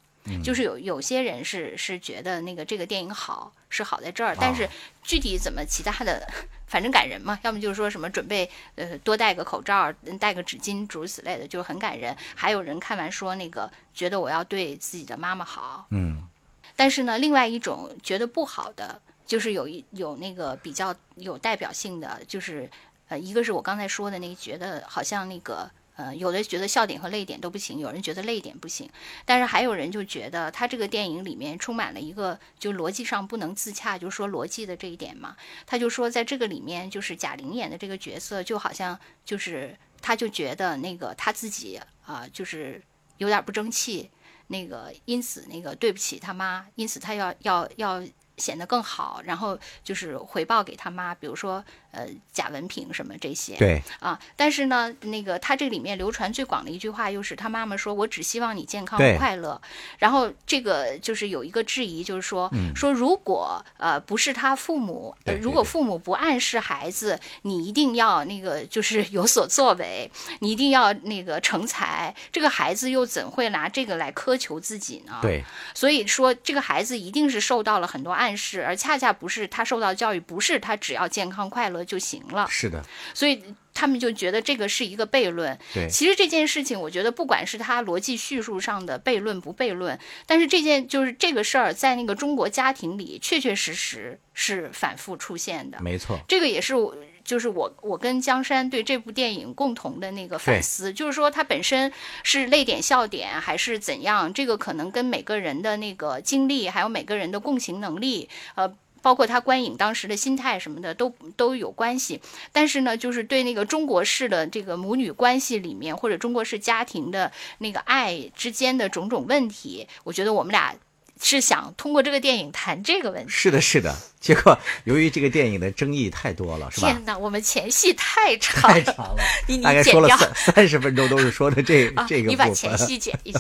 [0.44, 4.70] 就是有有些人是是觉得那个这个电影好是好在这儿，但是哦
[5.04, 6.28] 具体怎么其他的，
[6.68, 7.40] 反正感人嘛。
[7.44, 12.16] 要么就是说什么准备呃多戴个口罩，嗯带个纸巾，诸如此类的，就很感人。
[12.36, 16.28] 还有人看完说那个觉得我要对自己的妈妈好，嗯
[16.76, 22.70] 但是呢，另外一种觉得不好的，就是有一有那个比较有代表性的，就是
[23.08, 28.90] 呃，一个是我刚才说的那个，觉得好像那个呃，有的觉得笑点和泪点都不行，有人觉得泪点不行，
[29.26, 35.36] 但是还有人就觉得他这个电影里面充满了一个就逻辑上不能自洽，就说逻辑的这一点嘛，
[35.68, 42.82] 他就说在这个里面，就是贾玲演的这个角色，就好像就是他就觉得那个他自己啊、就是
[43.18, 44.10] 有点不争气。
[44.48, 48.04] 那个，因此那个对不起他妈，因此他要要要
[48.38, 53.56] 显得更好，然后就是回报给他妈，比如说呃假文凭什么这些。
[53.58, 59.60] 对，啊，但是呢，那个他这里面流传最广的一句话，又是他妈妈说：“我只希望你健康对快乐。”
[60.00, 75.20] 然后这个就是有一个质疑，就是说，嗯说如果呃不是他父母，如果父母不暗示孩子，你一定要那个就是有所作为，你一定要那个成才，这个孩子又怎会拿这个来苛求自己呢？
[75.22, 82.48] 对，所以说，这个孩子一定是受到了很多暗示，而恰恰不是他受到教育，不是他只要健康快乐就行了。
[82.50, 85.58] 是的，所以他们就觉得这个是一个悖论。
[85.74, 95.80] 对，其实这件事情，我觉得不管是他逻辑叙述上的悖论不悖论，但是这件就是这个事儿，在那个中国家庭里，确确实实是反复出现的。
[95.82, 101.92] 没错，这个也是我，就是我，我跟江山对这部电影共同的那个反思，就是说它本身
[102.24, 108.74] 是泪点笑点还是怎样，这个可能跟每个人的那个经历，还有每个人的共情能力，呃。
[109.02, 120.76] 包括他观影当时的心态什么的都都有关系，但是呢，就是对那个中国式的这个母女关系里面，或者中国式家庭的那个爱之间的种种问题，我觉得我们俩
[121.22, 123.30] 是想通过这个电影谈这个问题。
[123.30, 123.96] 是的，是的。
[124.20, 126.88] 结果由于这个电影的争议太多了，是吧？
[126.88, 132.78] 天哪，我们前戏太长太了，长了，你你 大概说了剪掉三三十分钟，都是说的这啊， 这个部你把前。
[132.78, 133.40] 戏剪一下。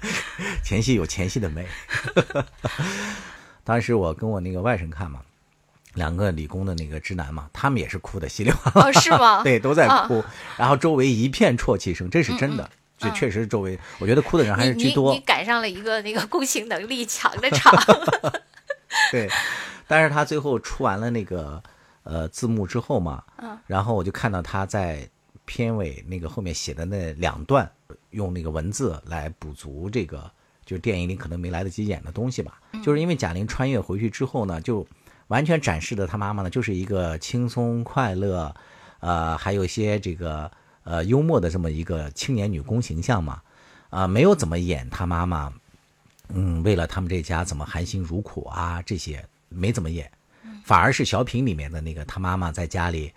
[0.62, 1.66] 前戏有前戏的美。
[3.68, 5.20] 当时我跟我那个外甥看嘛，
[5.92, 9.42] 两个理工的那个直男嘛，他们也是哭的稀里哗啦，哦，是吗？
[9.44, 10.24] 对，都在啊哭，
[10.56, 15.20] 然后周围一片啜泣声，这是真的，这嗯确实周围，我觉得哭的人还你你是居多你。
[15.20, 17.78] 赶上了一个那个共情能力强的场。
[19.12, 19.28] 对，
[19.86, 21.62] 但是他最后出完了那个
[22.04, 25.06] 呃字幕之后嘛，嗯然后我就看到他在
[25.44, 27.70] 片尾那个后面写的那两段，
[28.12, 30.30] 用那个文字来补足这个
[30.68, 32.60] 就是电影里可能没来得及演的东西吧。
[32.84, 34.86] 就是因为贾玲穿越回去之后呢，就
[35.28, 38.54] 完全展示的她妈妈呢就是一个轻松快乐，
[39.00, 40.50] 呃，还有一些这个
[40.84, 43.40] 呃幽默的这么一个青年女工形象嘛，
[43.88, 45.50] 啊、没有怎么演她妈妈。
[46.28, 50.10] 嗯，为了他们这家怎么含辛茹苦啊，这些没怎么演，
[50.62, 53.10] 反而是小品里面的那个她妈妈在家里，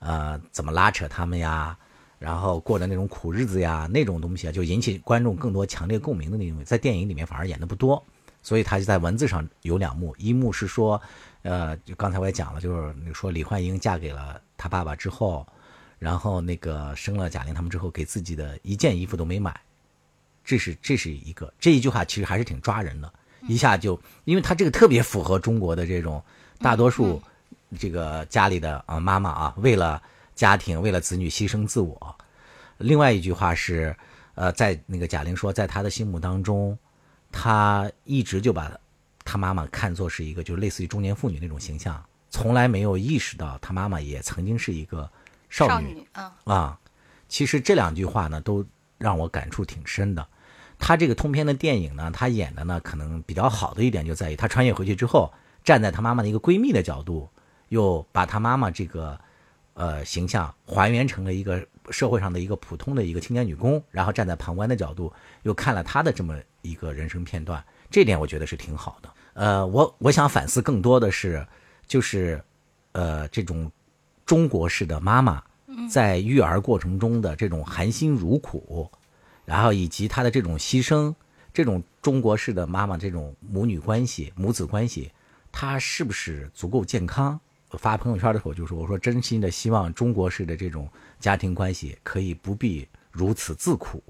[0.00, 1.74] 呃，怎么拉扯他们呀，
[2.18, 8.02] 然后过的那种苦日子呀，那种东西啊，就引起观众更多强烈共鸣的那种，在电影里面反而演的不多，
[8.42, 11.00] 所以他就在文字上有两幕，一幕是说，
[11.42, 15.46] 呃，就刚才我也讲了，就是那个说李焕英嫁给了他爸爸之后，
[15.98, 19.58] 然后那个生了贾玲他们之后，给自己的一件衣服都没买。
[20.44, 26.22] 这是这是一个这一句话，其实还是挺抓人的，一下就，因为他这个特别符合中国的这种
[26.58, 27.22] 大多数
[27.78, 30.02] 这个家里的啊妈妈啊，为了
[30.38, 32.16] 家庭为了子女牺牲自我。
[32.76, 33.94] 另外一句话是，
[34.36, 36.78] 呃，在那个贾玲说，在她的心目当中，
[37.32, 38.70] 她一直就把
[39.24, 45.10] 她妈妈看作是一个就是类似于中年妇女那种形象，从来没有意识到她妈妈也曾经是一个
[45.50, 46.78] 少女少女，嗯啊，
[47.28, 48.64] 其实这两句话呢，都
[48.96, 50.24] 让我感触挺深的。
[50.78, 55.32] 他这个通篇的电影呢，他演的呢，可能比较好的一点就在于，他穿越回去之后，
[55.64, 57.28] 站在他妈妈的一个闺蜜的角度，
[57.70, 59.18] 又把他妈妈这个
[59.78, 65.12] 呃形象还原成了一个社会上的一个普通的一个青年女工，然后站在旁观的角度，
[65.44, 69.08] 又看了她的这么一个人生片段，这点我觉得是挺好的。
[69.34, 71.46] 呃，我我想反思更多的是，
[71.86, 72.42] 就是
[72.90, 73.70] 呃这种
[74.26, 75.40] 中国式的妈妈
[75.88, 78.90] 在育儿过程中的这种含辛茹苦，
[79.44, 81.14] 然后以及她的这种牺牲，
[81.54, 85.12] 这种中国式的妈妈这种母女关系、母子关系，
[85.52, 87.38] 它是不是足够健康？
[87.70, 90.88] 我发朋友圈的时候就说，我说真心的希望中国式的这种
[91.20, 94.02] 家庭关系可以不必如此自苦。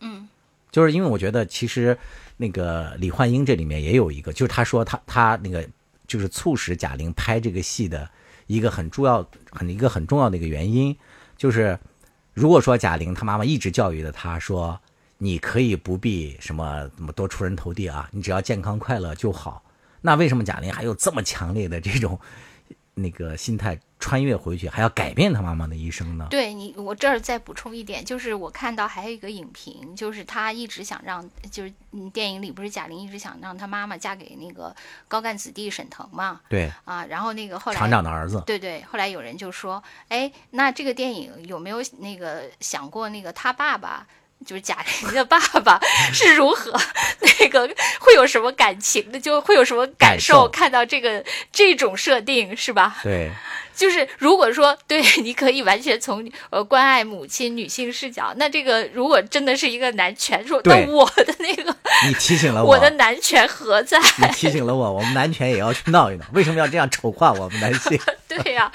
[0.00, 0.28] 嗯，
[0.70, 1.98] 就是因为我觉得其实
[2.36, 5.68] 那个李焕英这里面也有一个，就是他说他他那个
[6.06, 8.08] 就是促使贾玲拍这个戏的
[8.46, 10.96] 一个很重要很一个很重要的一个原因，
[11.36, 11.78] 就是
[12.34, 14.78] 如果说贾玲她妈妈一直教育的她说，
[15.18, 19.64] 你可以不必什么怎么多出人头地啊，你只要健康快乐就好。
[20.02, 22.20] 那为什么贾玲还有这么强烈的这种
[22.98, 26.26] 那个心态穿越回去，还要改变他妈妈的一生呢？
[26.30, 34.74] 对你，我这儿再补充一点，就是我看到还有一个影评，就是他一直想让，就是嗯，电影里不是贾玲一直想让她妈妈嫁给那个
[35.08, 36.40] 高干子弟沈腾嘛？
[36.48, 44.06] 对，啊，然后那个后来厂长的儿子，对对，后来有人就说，哎，那这个电影有没有那个想过那个他爸爸？
[44.44, 45.80] 就是贾玲的爸爸
[46.12, 46.72] 是如何
[47.20, 47.68] 那个
[48.00, 52.96] 会有什么感情的，就会有什么感感受看到这个这种设定是吧？
[53.02, 53.30] 对，
[53.74, 61.74] 就是如果说对，你可以完全从呃关爱母亲女性视角，那这个如果真的是一个男权，说那我的那个
[62.06, 63.98] 你提醒了 我的男权何在？
[64.18, 66.24] 你提醒了我，我们男权也要去闹一闹。
[66.32, 67.98] 为什么要这样丑化我们男性？
[68.28, 68.70] 对呀、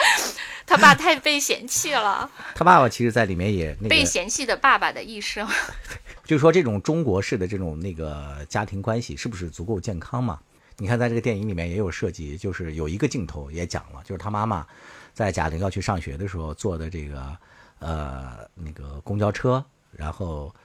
[0.71, 5.45] 他爸太被嫌弃了， 他爸爸其实在里面也那被，嫌弃的爸爸的一生。
[6.23, 10.39] 就是说这种中国式的这种那个家庭关系是不是足够健康嘛？
[10.77, 14.65] 你看，在这个电影里面也有涉及，就是有一个镜头也讲了，就是他妈妈
[15.13, 17.37] 在贾玲要去上学的时候坐的这个
[17.79, 20.55] 呃那个公交车，然后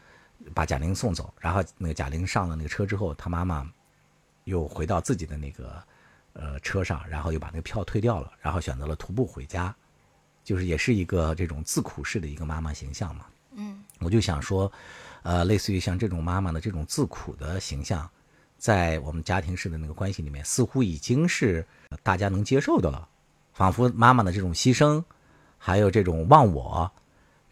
[0.54, 3.68] 把贾玲送走，然后那个贾玲上了那个车之后，他妈妈
[4.44, 5.82] 又回到自己的那个
[6.34, 9.74] 呃车上，然后又把那个票退掉了，然后选择了徒步回家，
[10.46, 13.26] 就是也是一个这种自苦式的一个妈妈形象嘛。
[13.56, 14.70] 嗯，我就想说，
[15.24, 18.08] 呃，类似于像这种妈妈的这种自苦的形象，
[18.56, 21.66] 在我们家庭式的那个关系里面，似乎已经是
[22.04, 23.08] 大家能接受的了。
[23.54, 25.02] 仿佛妈妈的这种牺牲，
[25.58, 26.88] 还有这种忘我，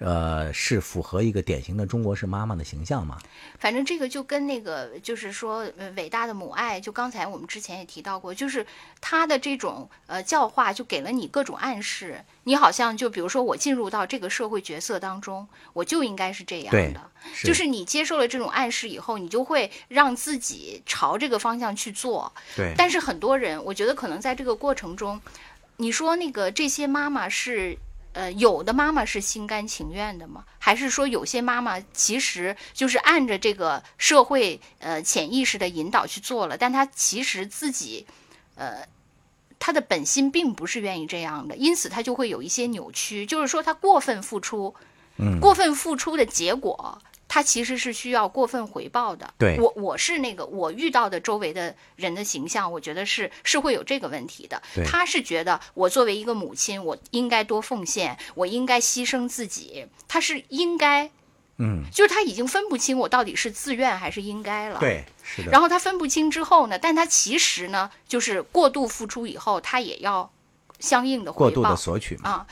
[0.04, 3.18] 呃，是符合一个典型的中国式妈妈的形象吗？
[3.58, 8.66] 反正这个就跟那个，就是说，呃，伟大的母爱，就刚才我们之前也提到过，就是
[9.00, 17.00] 他的这种呃教化，就给了你各种暗示，你好像就比如说我进入到这个社会角色当中，我就应该是这样对的，
[17.42, 22.30] 就是你接受了这种暗示以后，你就会让自己朝这个方向去做。
[22.54, 25.18] 对但是很多人，我觉得可能在这个过程中，
[25.78, 27.78] 你说那个这些妈妈是。
[28.14, 30.44] 呃，有的妈妈是心甘情愿的吗？
[30.58, 38.06] 还是说有些妈妈其实就是按着这个社会呃潜意识的引导去做了，但她其实自己
[38.54, 38.86] 呃
[39.58, 44.74] 她的本心并不是愿意这样的，因此她就会有一些扭曲，就是说她过分付出，
[45.16, 49.32] 嗯过分付出的结果，她其实是需要过分回报的。
[49.38, 54.84] 对我我是那个我遇到的周围的人的形象，我觉得是是会有这个问题的对。
[54.84, 61.10] 他是觉得我作为一个母亲，我应该多奉献，我应该牺牲自己，他是应该，
[61.58, 64.78] 嗯，就是他已经分不清我到底是自愿还是应该了。。
[64.80, 65.50] 对，是的。
[65.50, 70.30] 然后他分不清之后呢，但他其实呢，就是过度付出以后，他也要
[70.84, 71.44] 相应的回报。
[71.46, 72.46] 过度的索取嘛，啊，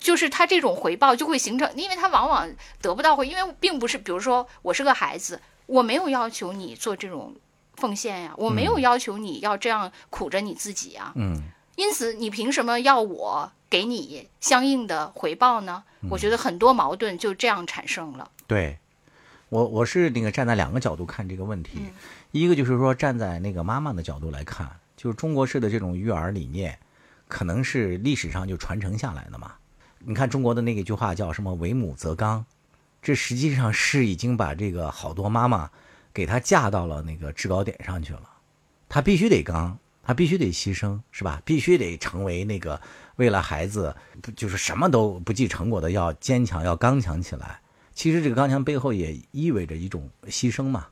[0.00, 2.50] 就是他这种回报就会形成，因为他往往
[2.82, 7.36] 得不到回，因为并不是，比如说我是个孩子，我没有要求你做这种
[7.76, 11.40] 奉献呀，我没有要求你要这样苦着你自己啊，嗯，
[11.76, 15.84] 因此你凭什么要我给你相应的回报呢？
[16.10, 18.30] 我觉得很多矛盾就这样产生了。
[18.46, 18.78] 对，
[19.48, 21.90] 我我是那个站在两个角度看这个问题，嗯
[22.30, 26.78] 一个就是说站在那个妈妈的角度来看，就是中国式的这种育儿理念，
[27.28, 29.52] 可能是历史上就传承下来的嘛。
[30.00, 32.44] 你看中国的那个句话叫什么“为母则刚”，
[33.02, 35.70] 这实际上是已经把这个好多妈妈
[36.12, 38.22] 给她架到了那个制高点上去了。
[38.88, 41.42] 她必须得刚，她必须得牺牲，是吧？
[41.44, 42.80] 必须得成为那个
[43.16, 43.94] 为了孩子，
[44.34, 47.60] 就是什么都不计成果的，要坚强，要刚强起来。
[47.92, 50.86] 其实这个刚强背后也意味着一种牺牲嘛。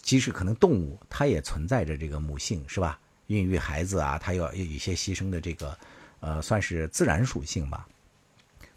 [0.00, 3.00] 即使可能动物它也存在着这个母性，是吧？
[3.28, 5.78] 孕育孩子啊，他要有一些牺牲的这个，
[6.20, 7.86] 呃，算是自然属性吧。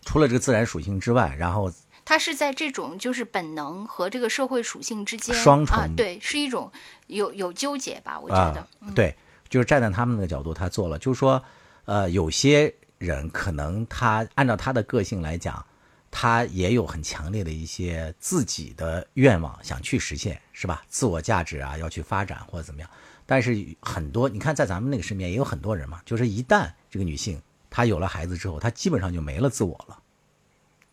[0.06, 1.72] 除了这个自然属性之外，然后
[2.04, 6.72] 它是在这种就是本能和这个社会属性之间双重啊，对，是一种
[7.08, 8.20] 有有纠结吧？
[8.20, 9.16] 我觉啊得，嗯对，
[9.47, 11.41] 就是站在他们那个角度，他做了，就是说，
[11.86, 15.66] 呃，有些人可能他按照他的个性来讲，
[16.10, 20.84] 他也有很强烈的一些自己的愿望想去实现，是吧？
[20.89, 22.89] 自我价值啊，要去发展或者怎么样。
[23.26, 29.99] 但是很多，你看在咱们那个身边也有很多人嘛，就是一旦这个女性她有了孩子之后，她基本上就没了自我了。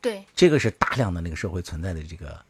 [0.00, 2.40] 对，这个是大量的那个社会存在的这个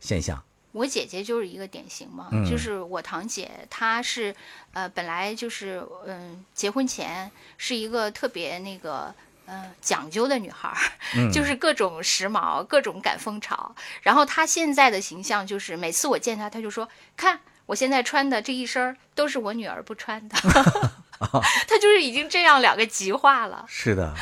[0.00, 0.42] 现象。
[0.72, 4.34] 我姐姐就是一个典型嘛，嗯就是我堂姐，她是
[4.72, 9.14] 呃本来就是嗯结婚前是一个特别那个。
[9.44, 10.76] 嗯，讲究的女孩儿，
[11.18, 13.74] 嗯就是各种时髦，各种赶风潮。
[14.00, 20.36] 然后她现在的形象就是，每次我见她，她就说：“看我现在穿的这一身都是我女儿不穿的。”
[21.68, 23.64] 他就是已经这样两个极化了。
[23.70, 24.12] 是的，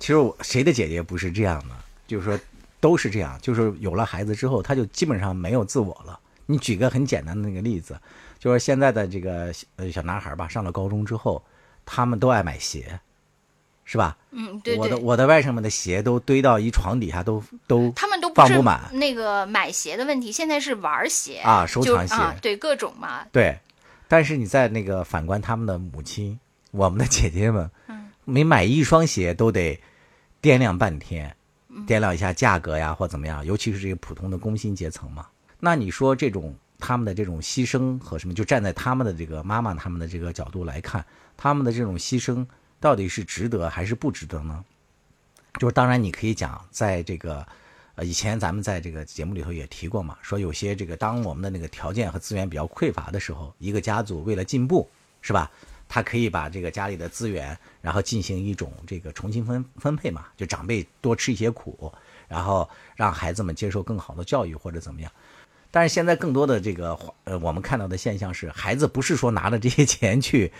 [0.00, 1.74] 其实我谁的姐姐不是这样的？
[2.06, 2.38] 就是说
[2.80, 6.18] 都是这样，就是有了孩子之后，他就基本上没有自我了。
[6.46, 8.00] 你举个很简单的那个例子，
[8.38, 11.44] 就是现在的这个呃小男孩吧，上了高中之后，
[11.84, 12.98] 他们都爱买鞋，
[13.86, 14.18] 是吧？
[14.32, 14.78] 嗯，对对。
[14.78, 23.24] 我的我的外甥们的鞋都堆到一床底下，都都他们都放不满那个买鞋的问题，现在是玩鞋啊收藏鞋啊，对各种嘛。
[23.32, 23.58] 对。
[24.08, 26.38] 但是你在那个反观他们的母亲，
[26.72, 29.80] 我们的姐姐们，嗯每买一双鞋都得
[30.42, 31.34] 掂量半天，
[31.86, 35.26] 掂量一下价格呀或怎么样，尤其是这个普通的工薪阶层嘛。
[35.58, 41.04] 那你说这种他们的这种牺牲和什么，就站在他们的这个妈妈他们的这个角度来看，
[41.36, 42.46] 他们的这种牺牲
[42.86, 44.64] 到底是值得还是不值得呢？
[45.58, 47.44] 就是当然你可以讲，在这个
[47.96, 54.88] 呃以前咱们在这个节目里头也提过嘛，说有些这个当我们的那个条件和资源比较匮乏的时候，一个家族为了进步，
[55.20, 55.50] 是吧？
[55.88, 61.92] 他可以把这个家里的资源，然后进行一种这个重新分分配嘛，就长辈多吃一些苦，
[62.28, 65.10] 然后让孩子们接受更好的教育或者怎么样。
[65.72, 70.52] 但是现在更多的这个呃，我们看到的现象是，孩子不是说拿着这些钱去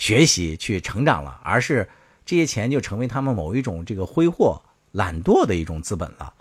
[0.00, 1.86] 学习去成长了，而是
[2.24, 6.32] 这些钱就成为他们某一种这个挥霍、懒惰的一种资本了。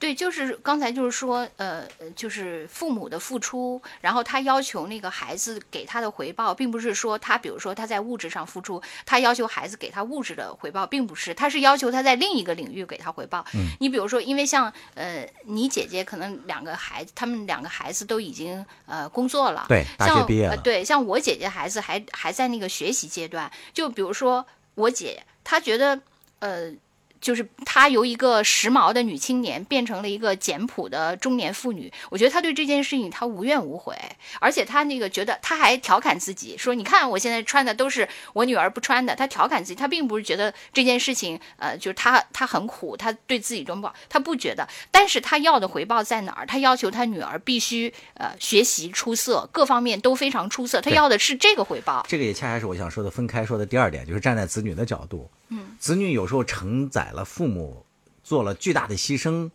[0.00, 1.86] 对，就是刚才就是说，呃，
[2.16, 13.44] 就是父母的付出，然后他要求那个孩子给他的回报，并不是说他，比如说他在物质上付出，他要求孩子给他物质的回报，并不是，他是要求他在另一个领域给他回报。
[13.52, 20.56] 嗯，你比如说，因为像呃，你姐姐可能两个孩子，他们两个孩子都已经呃工作了，对，大学像毕业了，呃。
[20.62, 24.46] 对，像我姐姐孩子还还在那个学习阶段，就比如说
[24.76, 26.00] 我姐，她觉得
[26.38, 26.72] 呃。
[27.20, 33.94] 就是她由一个时髦的女青年变成了一个简朴的中年妇女，我觉得她对这件事情她无怨无悔，
[34.40, 44.66] 而且她那个觉得她还调侃自己说：“你看我现在穿的都是我女儿不穿的。”她调侃自己，她并不是觉得这件事情呃就是她她很苦，她对自己多么不好，她不觉得。
[44.90, 46.46] 但是她要的回报在哪儿？
[46.46, 52.04] 她要求她女儿必须呃学习出色，各方面都非常出色，她要的是这个回报。
[52.08, 55.30] 这个也恰恰是我想说的分开说的第二点，就是站在子女的角度，
[55.78, 57.84] 子女有时候承载了父母
[58.22, 59.50] 做了巨大的牺牲，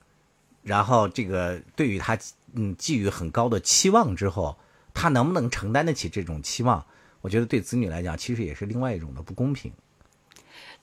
[0.61, 2.17] 然后这个对于他
[2.53, 4.57] 嗯寄予很高的期望之后，
[4.93, 6.85] 他能不能承担得起这种期望？
[7.21, 9.71] 我觉得对子女来讲，其实也是另外一种的不公平。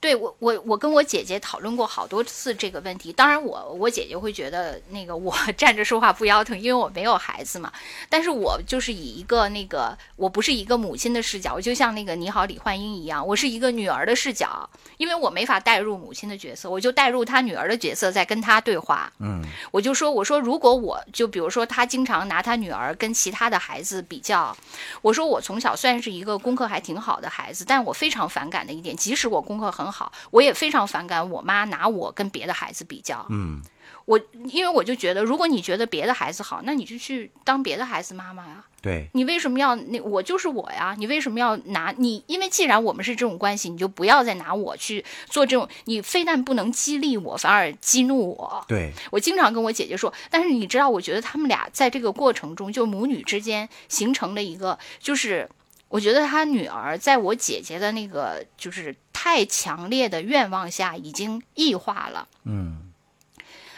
[0.02, 3.12] 对我，我我跟我姐姐讨论过好多次这个问题。
[3.12, 7.72] 当然我，我姐姐会觉得那个我 站着说话不腰疼，因为我没有孩子嘛。
[8.08, 19.12] 但是我就是以一个那个，我不是一个母亲的视角，我就像那个《你好，李焕英》一样，我是一个女儿的视角，因为我没法代入母亲的角色，我就代入她女儿的角色，在跟她对话。
[19.20, 19.40] 嗯，
[19.70, 24.56] 我就说，我说如果我就比如说，她经常拿她女儿跟其他的孩子比较，
[25.00, 29.91] 我说我从小算是一个功课还挺好的孩子，但我非常反感的一点，即使我功课很好，
[30.30, 33.26] 我也非常反感我妈拿我跟别的孩子比较。
[33.28, 33.60] 嗯，
[34.06, 38.64] 我因为我就觉得，如果你觉得别的孩子好，那你就去当别的孩子妈妈呀。
[38.80, 40.92] 对，你为什么要那我就是我呀？
[40.98, 42.24] 你为什么要拿你？
[42.26, 45.68] 因为既然我们是这种关系，你就不要再拿我去做这种。
[45.84, 48.64] 你非但不能激励我，反而激怒我。
[48.66, 55.48] 对，我经常跟我姐姐说，但是你知道，我觉得他们俩在这个过程中，就母女之间形成了一个，就是
[55.92, 62.26] 我觉得他女儿在我姐姐的那个就是太强烈的愿望下，已经异化了。
[62.44, 62.90] 嗯，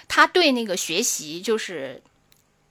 [0.06, 2.02] 她对那个学习就是。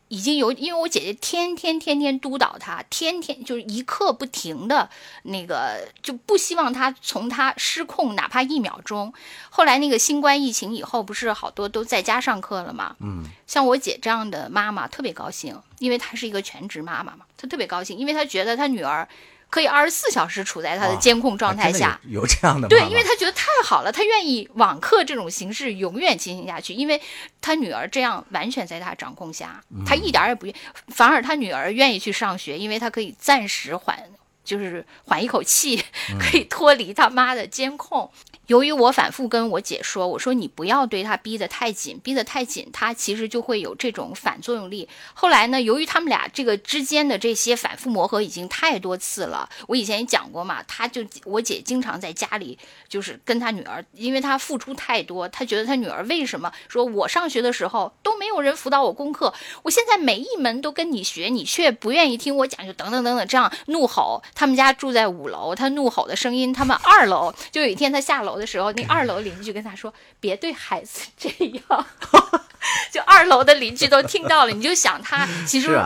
[0.10, 4.88] 已经有，因为我姐姐天天天天督导她，天天就是一刻不停的
[5.24, 9.12] 那个，就不希望她从她失控哪怕一秒钟。
[9.50, 12.96] 后来那个新冠疫情以后，不是好多都在家上课了嘛？
[13.00, 19.08] 嗯，像我姐这样的妈妈特别高兴，因为她是一个全职妈妈嘛，她特别高兴，因为她觉得她女儿
[19.54, 22.00] 可以二十四小时处在他的啊监控状态下。
[22.06, 27.00] 有有这样的对，因为他觉得太好了，他愿意网课这种形式永远进行下去，因为
[27.40, 30.56] 他女儿这样完全在他掌控下，他一点儿也不愿，
[30.88, 33.96] 反而他女儿愿意去上学，因为他可以暂时缓，
[34.44, 35.84] 就是缓一口气，
[36.20, 38.10] 可以脱离他妈的监控。
[38.48, 44.90] 由于我反复跟我姐说，我说你不要对她逼得太紧，逼得太紧，她其实就会有这种反作用力。
[45.14, 58.34] 后来呢，由于他们俩这个之间的这些反复磨合已经太多次了，我以前也讲过嘛，她就我姐经常在家里就是跟她女儿，因为她付出太多，她觉得她女儿为什么说我上学的时候都没有。
[58.34, 59.32] 有人辅导我功课，
[59.62, 64.24] 我现在每一门都跟你学，你却不愿意听我讲，就等等等等，这样怒吼。
[64.34, 71.86] 他们家住在五楼，他怒吼的声音，他们二楼就有一天他下楼的时候，那二楼邻居跟他说：“别对孩子 这样。
[72.92, 75.80] ”就二楼的邻居都听到了，你就想他 其实。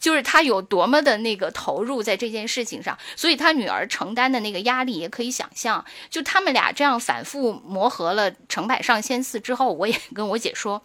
[0.00, 5.84] 就是他有多么的那个投入在这件事情上，所以他女儿承担的那个压力也可以想象。
[6.10, 10.82] 就他们俩这样反复磨合了成百上千次之后，我也跟我姐说，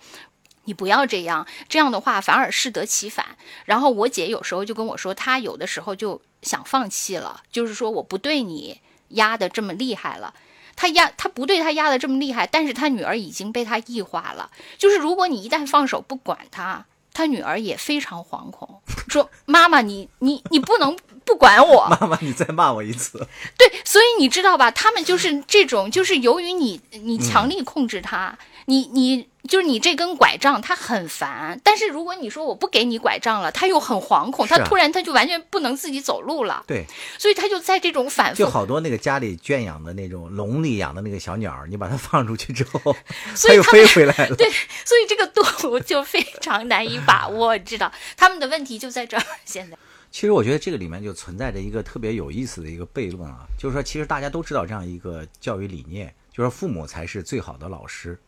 [0.66, 3.38] 你不要这样，这样的话反而适得其反。
[3.66, 8.80] 然后我姐有时候就跟我说，她有的时候就想放弃了，就是说我不对你
[9.10, 10.34] 压的这么厉害了，
[10.80, 14.50] 他压他不对他压的这么厉害，但是他女儿已经被他异化了。
[14.78, 16.86] 就是如果你一旦放手不管他。
[17.12, 23.28] 他女儿也非常惶恐，说：“妈妈，你你你不能不管我。”妈妈，你再骂我一次。
[23.58, 24.72] 对，所以你知道吧？
[24.72, 29.28] 他们就是这种，就是由于你你强力控制他，你你。
[29.48, 31.60] 就是你这根拐杖，他很烦。
[31.64, 36.64] 但是如果你说我不给你拐杖了，他又很惶恐，他突然他就完全不能自己走路了。
[36.68, 36.86] 对，
[37.18, 38.38] 所以他就在这种反复。
[38.38, 42.96] 就好多那个家里圈养的那种笼里养的那个小鸟，你把它放出去之后，
[43.48, 44.36] 它又飞回来了。
[44.38, 47.58] 对，所以这个度就非常难以把握。
[47.60, 49.24] 知道他们的问题就在这儿。
[49.46, 49.78] 现在，
[50.12, 58.20] 其实我觉得这个里面就存在着一个特别有意思的一个悖论啊，就是说，其实大家都知道这样一个教育理念，就是父母才是最好的老师。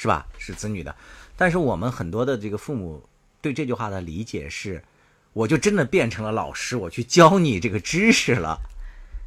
[0.00, 0.24] 是吧？
[0.38, 0.94] 是子女的，
[1.36, 3.02] 但是我们很多的这个父母
[3.40, 4.84] 对这句话的理解是，
[5.32, 8.60] 我就真的变成了老师，我去教你这个知识了。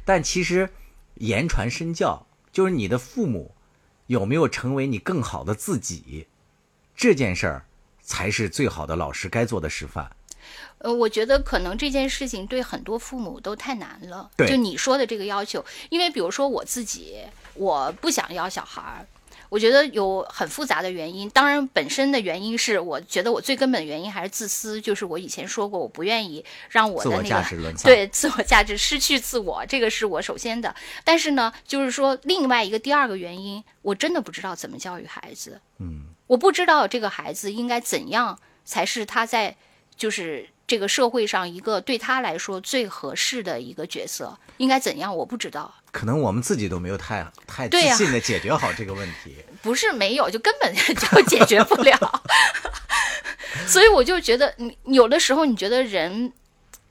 [0.06, 0.70] 但其实
[1.16, 3.54] 言传身教，就是你的父母
[4.06, 6.26] 有没有成为你更好的自己，
[6.96, 7.66] 这件事儿
[8.00, 10.10] 才是最好的老师该做的示范。
[10.78, 14.30] 呃，我觉得可能这件事情对很多父母都太难了。
[14.38, 17.18] 对，就你说的这个要求，因为比如说我自己，
[17.52, 19.06] 我不想要小孩儿。
[19.52, 27.44] 我觉得有很复杂的原因，当然本身的原因是，我觉得我最根本的原因还是自私，就是我以前说过，我不愿意让我的那个
[27.84, 30.74] 对自我价值失去自我，这个是我首先的。
[31.04, 39.54] 但是呢，就是说另外一个第二个原因，我真的不知道怎么教育孩子，嗯，我不知道这个孩子应该怎样才是他在
[39.94, 40.48] 就是。
[40.72, 45.14] 这个社会上一个对他来说最合适的一个角色应该怎样？
[45.14, 49.36] 我不知道，可能我们自己都没有太太自信的解决好这个问题。
[49.60, 52.22] 不是没有，就根本就 解决不了。
[53.68, 56.32] 所以我就觉得，你有的时候你觉得人。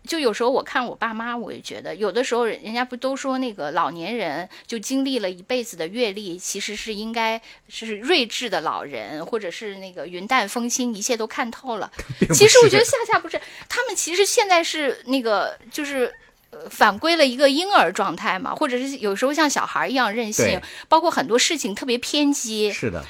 [0.08, 7.40] 就有时候我看我爸妈，我也觉得有的时候人家不都说那个老年人就经历了一辈子的阅历，其实是应该
[7.70, 11.92] 是睿智的老人，或者是那个云淡风轻，一切都看透了。
[12.34, 13.40] 其实我觉得恰恰不是，
[13.70, 16.12] 他们其实现在是那个就是
[16.50, 22.72] 呃反归了一个婴儿状态嘛，或者是有时候像小孩一样任性，包括很多事情特别偏激。
[22.72, 23.06] 是的。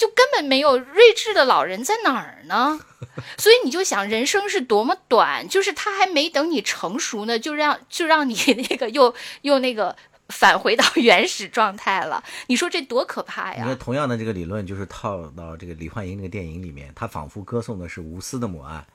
[0.00, 2.80] 就根本没有睿智的老人在哪儿呢？
[3.36, 8.34] 所以你就想，人生是多么短，就是他还没等你成熟呢，就让就让你
[8.70, 9.94] 那个又又那个
[10.30, 12.24] 返回到原始状态了。
[12.46, 13.58] 你说这多可怕呀！
[13.58, 18.86] 你说同样的这个理论，就是套到这个李焕英那个电影里面，他仿佛歌颂的是无私的母爱，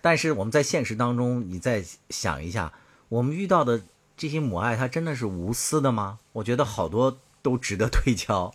[0.00, 2.72] 但是我们在现实当中，你再想一下，
[3.08, 3.80] 我们遇到的
[4.16, 6.18] 这些母爱，它真的是无私的吗？
[6.32, 8.52] 我觉得好多都值得推敲。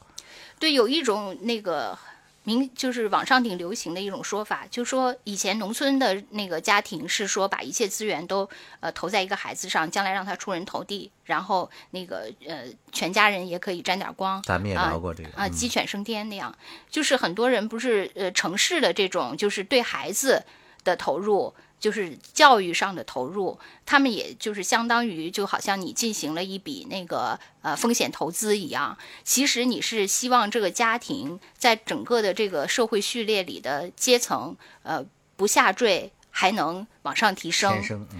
[0.64, 1.99] 对，有一种那个
[2.45, 8.49] 明，就是网上挺流行的一种说法，就说以前农村的那个家庭是说把一切资源都
[8.80, 14.41] 呃投在一个孩子上，将来让他出人头地，然后那个呃全家人也可以沾点光。
[14.43, 16.57] 咱们也聊过这个啊，鸡犬升天那样，
[16.89, 20.45] 就是很多人不是呃城市的这种，就是对孩子
[20.86, 21.53] 的投入。
[21.84, 28.97] 就是教育上的投入，他们也就是相当于就好像你进行了一笔那个呃风险投资一样。
[29.25, 35.05] 其实你是希望这个家庭在整个的这个社会序列里的阶层呃
[35.36, 37.77] 不下坠，还能往上提升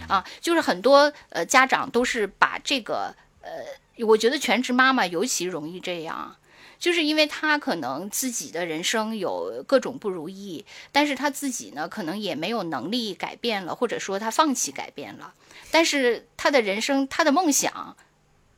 [0.10, 0.26] 啊。
[0.42, 6.36] 就是很多呃家长都是把这个呃，我觉得全职妈妈尤其容易这样。
[6.84, 15.34] 就是因为他可能自己的人生有各种不如意，但是他自己呢，可能也没有能力改变了，或者说他放弃改变了，
[15.72, 17.96] 但是他的人生，他的梦想，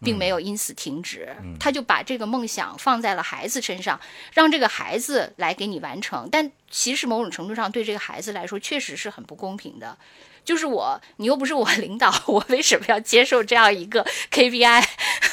[0.02, 4.02] 并没有因此停止，他就把这个梦想放在了孩子身上，
[4.34, 6.28] 让这个孩子来给你完成。
[6.32, 9.96] 但其实某种程度上，对这个孩子来说，确实是很不公平的。
[10.44, 14.84] 就是我，你又不是我领导，我为什么要接受这样一个 KPI，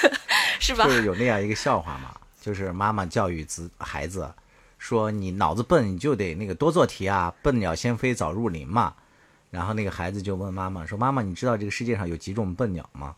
[0.61, 0.85] 是吧？
[0.85, 2.15] 就是有那样一个笑话嘛。
[2.43, 4.29] 就是妈妈教育子孩子，
[4.77, 8.93] 说你脑子笨，你就得那个多做题啊，笨鸟先飞早入林嘛。
[9.49, 13.15] 然后那个孩子就问妈妈说：“妈妈，你知道这个世界上有几种笨鸟吗？”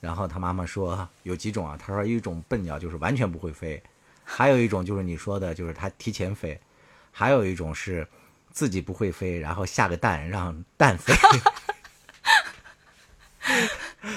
[0.00, 3.82] 然后他妈妈说：“有几种啊？”他说：“一种笨鸟就是完全不会飞，
[4.24, 6.58] 还有一种就是你说的，就是它提前飞，
[7.12, 8.08] 还有一种是
[8.50, 11.12] 自己不会飞，然后下个蛋让蛋飞。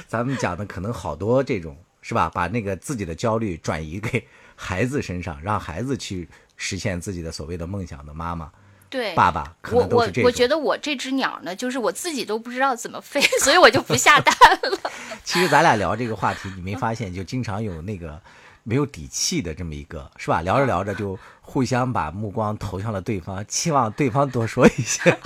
[0.08, 1.76] 咱们讲的可能好多这种
[2.08, 2.32] 是吧？
[2.34, 8.50] 把那个自己的焦虑转移给 孩子身上，让孩子去实现自己的所谓的梦想的妈妈、
[8.90, 10.24] 对，爸爸，可我我能都是这种。
[10.24, 14.34] 我觉得我这只鸟呢，就是我自己都不知道怎么飞， 所以我就不下蛋
[14.72, 14.80] 了。
[15.26, 18.22] 其实咱俩聊这个话题，你没发现就经常有那个
[18.64, 20.42] 没有底气的这么一个，是吧？
[20.42, 25.18] 聊着聊着就互相把目光投向了对方，期望对方多说一些。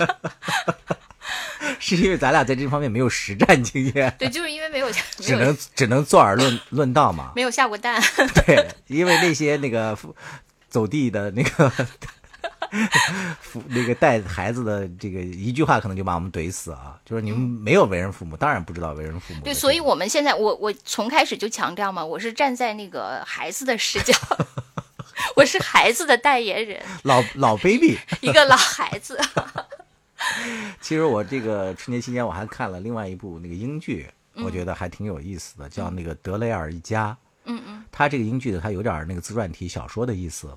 [1.78, 7.32] 是因为咱俩在这方面没有实战经验， 对，就是因为没有只没有能只能坐而论论道嘛。
[7.36, 8.02] 没有下过蛋。
[8.46, 10.14] 对，因为那些那个父
[10.68, 11.70] 走地的那个
[13.40, 16.96] 父那个带孩子的这个一句话，可能就把我们怼死啊！
[17.04, 24.14] 就是你们没有为人父母，当然不知道为人父母对，所以我们现在我我从开始就强调嘛，我是站在那个孩子的视角，
[25.36, 27.98] 我是孩子的代言人，老老 baby。
[28.20, 29.20] 一个老孩子。
[30.80, 37.10] 其实我这个春节期间我还看了另外一部那个英剧，我觉得还挺有意思的，叫那个《德雷尔一家》。
[37.44, 40.56] 嗯嗯，它这个英剧的，它有点那个自传体小说的意思。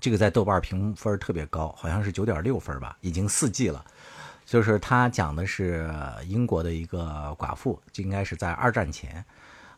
[0.00, 3.84] 这个在豆瓣评分特别高，好像是九点六分吧，已经四季了。
[4.44, 5.90] 就是它讲的是
[6.26, 9.24] 英国的一个寡妇，就应该是在二战前，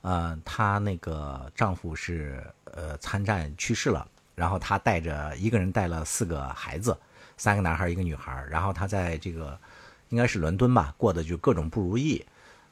[0.03, 6.97] 呃，她那个丈夫是呃参战去世了，然后她带着一个人带了四个孩子，
[7.39, 9.59] 三个男孩一个女孩，然后他在这个
[10.11, 12.23] 应该是伦敦吧，过得就各种不如意，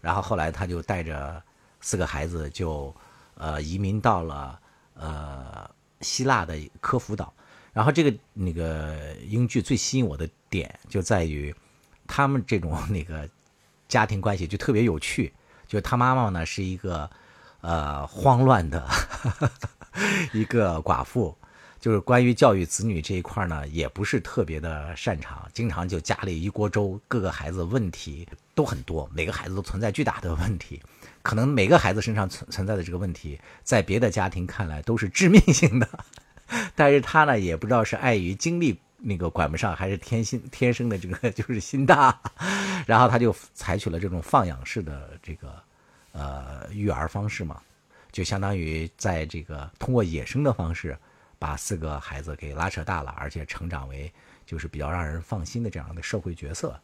[0.02, 1.42] 然后后来他就带着
[1.80, 2.94] 四个孩子就
[3.36, 4.60] 呃移民到了
[4.94, 7.32] 呃希腊的科孚岛，
[7.72, 11.54] 然后这个那个英剧最吸引我的点就在于
[12.06, 13.28] 他们这种 那个
[13.88, 15.32] 家庭关系就特别有趣，
[15.68, 17.08] 就他妈妈呢是一个
[17.60, 18.84] 呃慌乱的
[20.34, 21.36] 一个寡妇。
[21.86, 28.26] 就是关于教育子女这一块呢，也不是特别的擅长，经常就家里一锅粥，各个孩子问题
[28.56, 30.82] 都很多，每个孩子都存在巨大的问题，
[31.22, 35.88] 可能每个孩子身上存存在的这个问题，在别的家庭看来都是致命性的，
[36.74, 42.20] 但是他呢也不知道是碍于精力那个管不上，还是天性天生的这个 就是心大，
[42.84, 45.54] 然后他就采取了这种放养式的这个
[46.10, 47.62] 呃育儿方式嘛，
[48.10, 50.98] 就相当于在这个通过野生的方式。
[51.38, 54.12] 把四个孩子给拉扯大了，而且成长为
[54.44, 56.80] 就是比较让人放心的这样的社会角色。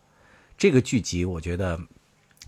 [0.59, 1.81] 这个剧集我觉得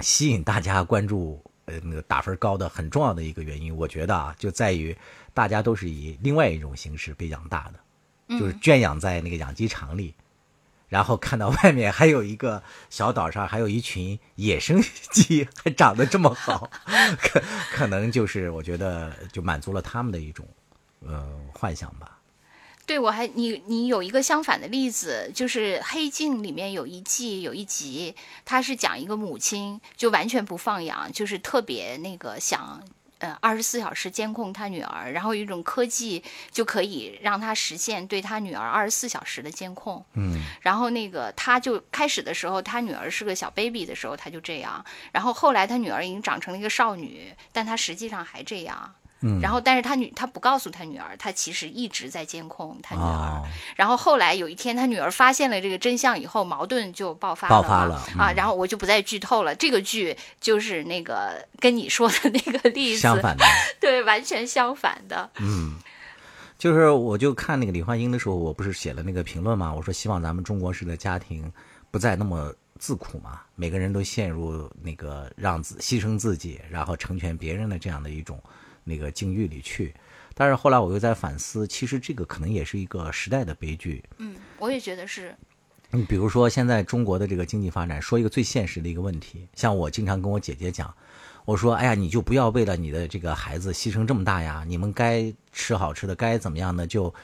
[0.00, 4.96] 吸引大家关注，呃，那个打分高的很重要的一个原因，我觉得啊，就在于
[5.32, 10.14] 大家都是以另外一种形式被养大的，就是圈养在那个养鸡场里，
[10.88, 16.70] 然后看到外面还有一个小岛上还有一群野生鸡，还长得这么好，
[17.18, 17.42] 可
[17.72, 20.46] 可能就是我觉得就满足了他们的一种。
[21.06, 22.18] 呃，幻想吧。
[22.86, 32.82] 对，我还你你有一个相反的例子，就是《黑镜》里面有一季有一集，它是讲一个母亲就完全不放养，就是特别那个想
[33.20, 40.04] 呃二十四小时监控她女儿，然后有一种科技就可以让她实现对她女儿二十四小时的监控。
[40.12, 48.94] 嗯，然后那个他就开始的时候，他女儿是个小 baby 的时候，他就这样，然后后来他女儿已经长成了一个少女，但他实际上还这样。
[49.20, 53.04] 嗯，然后，但是他女他不告诉他女儿，他其实一直在监控他女儿。
[53.06, 53.44] 哦
[53.76, 57.54] 然后后来有一天，他女儿发现了这个真相以后，矛盾就爆发了。
[57.54, 58.30] 爆发了啊！
[58.30, 59.54] 嗯然后我就不再剧透了。
[59.54, 63.44] 这个剧就是那个跟你说的那个例子，相反的，
[63.80, 65.30] 对，完全相反的。
[65.40, 65.76] 嗯，
[66.58, 71.50] 就是我就看那个李焕英的时候，我不是写了那个评论嘛，我说希望咱们中国式的家庭
[71.90, 78.40] 不再那么自苦嘛，每个人都陷入那个让自牺牲自己，然后成全别人的这样的一种
[78.84, 79.94] 那个境遇里去。
[80.34, 84.02] 但是后来我又在反思，其实这个可能也是一个时代的悲剧。
[84.18, 85.34] 嗯，我也觉得是。
[85.90, 90.92] 你比如说，现在中国的这个经济发展，说一个最现实的一个问题，像我经常跟我姐姐讲，
[91.44, 97.14] 我说：“哎呀，你就不要为了你的这个孩子牺牲这么大呀，你们该吃好吃的，该怎么样呢就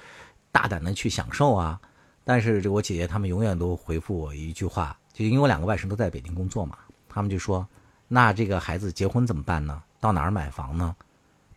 [0.53, 1.81] 大胆的去享受啊。”
[2.23, 7.67] 但是这我姐姐他们永远都回复我一句话，就因为我两个外甥都在北京工作嘛，他们就说
[8.07, 9.83] ：“那这个孩子结婚怎么办呢？
[9.99, 10.95] 到哪儿买房呢？”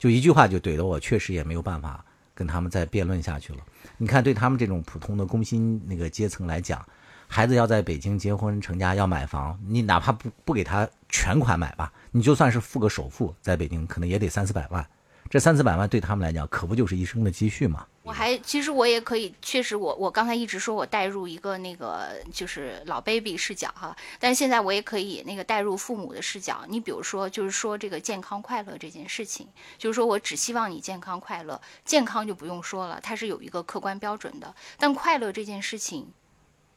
[0.03, 2.03] 就一句话就怼得我，确实也没有办法
[2.35, 3.59] 跟他们再辩论下去了。
[3.95, 6.85] 你看，对他们这种普通的工薪那个阶层来讲，
[7.25, 14.85] 孩子要在北京结婚成家要买房，你哪怕不不给他全款买吧，你就算是付个首付，在北京可能也得三四百万。
[15.29, 17.85] 这三四百万对他们来讲，可不就是一生的积蓄吗？
[18.03, 26.65] 我还其实我也可以，确实我我刚才一直说我带入一个那个就是老 baby 视角哈，但是现在我也可以那个带入父母的视角。
[26.67, 29.47] 你比如说，就是说这个健康快乐这件事情，
[29.77, 34.53] 就是说我只希望你健康快乐，健康就不用说了，它是有一个客观标准的。
[34.77, 36.11] 但快乐这件事情，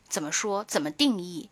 [0.09, 0.62] 怎么说？
[0.62, 1.51] 怎么定义？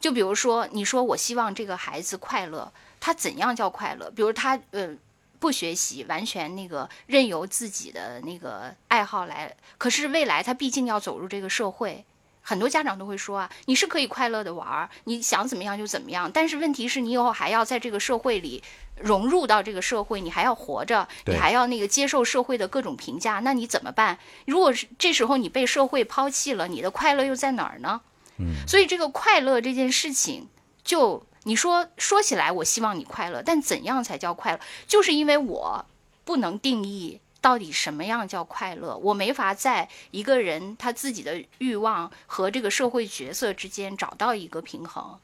[0.00, 4.10] 就比如说，你说我希望这个孩子快乐，他怎样叫快乐？
[4.10, 4.96] 比如他呃
[5.38, 12.04] 不学习，完全那个任由自己的那个爱好来，可是未来他毕竟要走入这个社会。
[12.48, 16.30] 很多家长都会说啊，你是可以快乐的玩儿，你想怎么样就怎么样。
[16.32, 18.62] 但是问题是你以后还要在这个社会里
[19.00, 24.16] 融入到这个社会，你还要活着，你还要那个接受社会的各种评价，那你怎么办？
[24.46, 28.00] 如果是这时候你被社会抛弃了，你的快乐又在哪儿呢？
[28.38, 30.46] 嗯，所以这个快乐这件事情，
[30.84, 34.60] 就你说说起来，我希望你快乐，但怎样才叫快乐？
[34.86, 35.86] 就是因为我
[36.24, 37.20] 不能定义。
[37.38, 38.96] 到底什么样叫快乐？
[38.96, 45.20] 我没法在一个人他自己的欲望和这个社会角色之间找到一个平衡，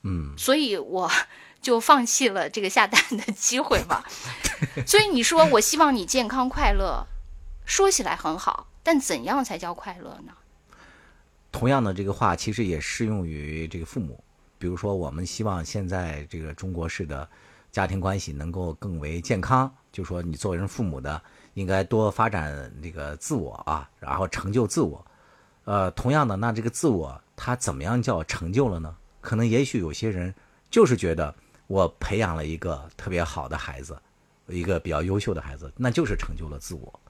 [0.00, 1.10] 嗯，所以我
[1.60, 4.02] 就放弃了这个下单的机会嘛。
[4.86, 7.06] 所以你说我希望你健康快乐，
[7.66, 10.32] 说起来很好，但怎样才叫快乐呢？
[11.50, 14.24] 同样的这个话其实也适用于这个父母，
[14.62, 17.28] 比如说我们希望现在这个中国式的
[17.72, 21.20] 家庭关系能够更为健康，就说你作为人父母的。
[21.54, 25.04] 应该多发展这个自我啊，然后成就自我。
[25.64, 28.96] 呃，同样的，那这个自我他怎么样叫成就了呢？
[29.20, 30.34] 可能也许有些人
[30.70, 31.34] 就是觉得
[31.66, 34.00] 我培养了一个特别好的孩子，
[34.46, 37.00] 一个比较优秀的孩子，那就是成就了自我，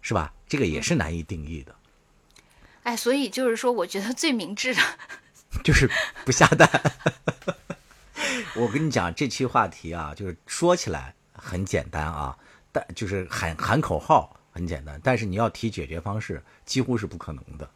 [0.00, 0.32] 是吧？
[0.48, 1.74] 这个也是难以定义的。
[2.84, 4.80] 哎，所以就是说，我觉得最明智的
[5.62, 5.90] 就是
[6.24, 6.68] 不下蛋。
[8.56, 12.36] 我跟你讲，这期话题啊，就是说起来很简单啊。
[12.74, 17.68] 但就是喊喊口号很简单，但是你要提解决方式，几乎是不可能的。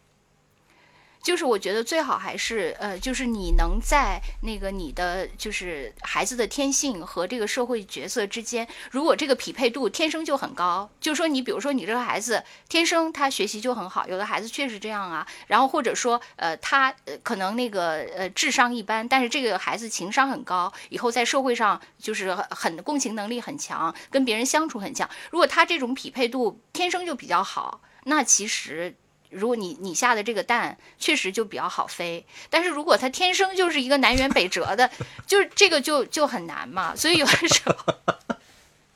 [1.26, 25.10] 就是我觉得最好还是呃，就是你能在那个你的就是孩子的天性和这个社会角色之间，如果这个匹配度天生就很高，就是说你比如说你这个孩子天生他学习就很好，有的孩子确实这样啊，然后或者说呃他呃可能那个呃智商一般，但是这个孩子情商很高，以后在社会上就是很共情能力很强，跟别人相处很强。
[25.32, 28.94] 如果他这种匹配度天生就比较好，那其实。
[29.30, 34.90] 如果你你下的这个蛋确实就比较好飞，但是如果它天生就是一个南辕北辙的，
[35.26, 36.94] 就是这个就就很难嘛。
[36.94, 37.94] 所以有的时候，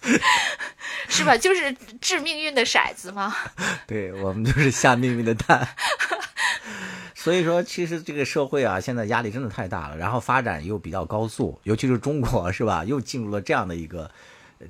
[1.09, 1.37] 是吧？
[1.37, 3.35] 就是掷命运的骰子嘛。
[3.87, 5.69] 对我们就是下命运的蛋。
[7.15, 12.85] 所以说，其实这个社会啊，现在压力真的太大了，然后发展又比较高速，尤其是中国，是吧？
[12.85, 14.11] 又进入了这样的一个。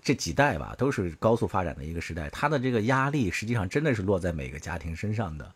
[0.03, 5.53] 这几代吧，都是高速发展的一个时代，他的这个压力实际上真的是落在每个家庭身上的。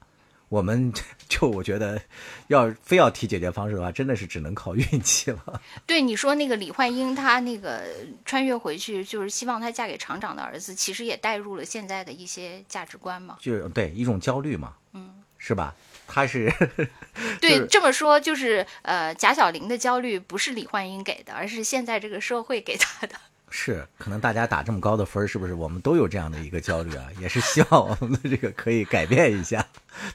[0.50, 0.92] 我们
[1.26, 2.00] 就我觉得，
[2.48, 5.60] 要非要提解决方式的话，真的是只能靠运气了。
[5.86, 7.82] 对你说那个李焕英，她那个
[8.24, 13.38] 穿越回去，就是希望她嫁给厂长的儿子，其实也带入了现在的一些价值观嘛。
[13.40, 15.74] 就对一种焦虑嘛，嗯，是吧？
[16.06, 16.52] 他是
[17.40, 23.14] 对这么说，就是呃，贾小玲的焦虑不是李焕英给的，而是现在这个社会给她的。
[23.56, 25.54] 是，可能大家打这么高的分是不是？
[25.54, 29.64] 我们都有这样的一个焦虑啊，也是希望我们的这个可以改变一下，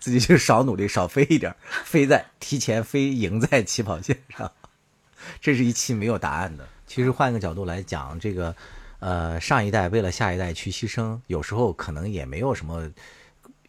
[0.02, 4.52] 自己就少努力，少飞一点，飞在提前飞赢在起跑线上。
[5.40, 6.68] 这是一期没有答案的。
[6.86, 8.54] 其实换一个角度来讲，这个
[9.00, 12.92] 呃，上一代为了下一代去牺牲，有时候可能也没有什么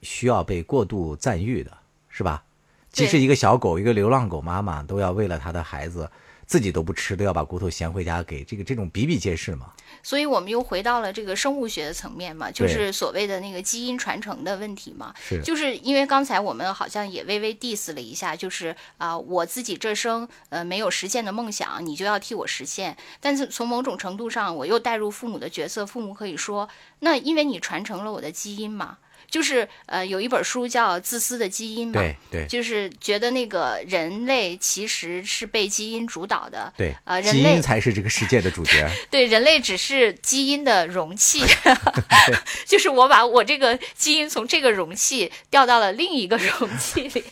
[0.03, 1.71] 需要被过度赞誉的，
[2.09, 2.43] 是吧？
[2.91, 6.11] 即使一个小狗，一个流浪狗妈妈，都要为了他的孩子。
[6.51, 9.73] 自己都不吃，都要把骨头衔回家给这个，这种比比皆是嘛。
[10.03, 15.15] 所以我们又回到了这个生物学的层面嘛，就是所谓的那个基因传承的问题嘛。
[15.17, 22.97] 是，就是因为刚才我们好像也微微 diss 了一下，就是啊，我自己这生呃没有实现的梦想，你就要替我实现。
[23.21, 28.99] 但是从某种程度上，我又带入父母的角色，父母可以说，那因为你传承了我的基因嘛。
[29.31, 41.43] 就是呃，有一本书叫《自私的基因》嘛，对对，就是觉得那个人类其实是被基因主导的，对，呃，基因才是这个世界的主角， 对，人类只是基因的容器
[42.67, 47.25] 就是我把我这个基因从这个容器调到了另一个容器里，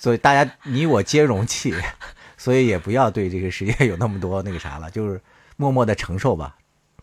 [0.00, 1.72] 所以大家你我皆容器，
[2.36, 5.20] 所以也不要对这个世界有那么多那个啥了，就是
[5.56, 6.56] 默默的承受吧。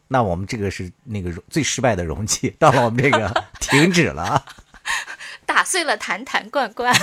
[0.10, 4.46] 那我们这个是那个最失败的容器， 到了我们这个停止了，
[5.46, 6.96] 打碎了坛坛罐罐，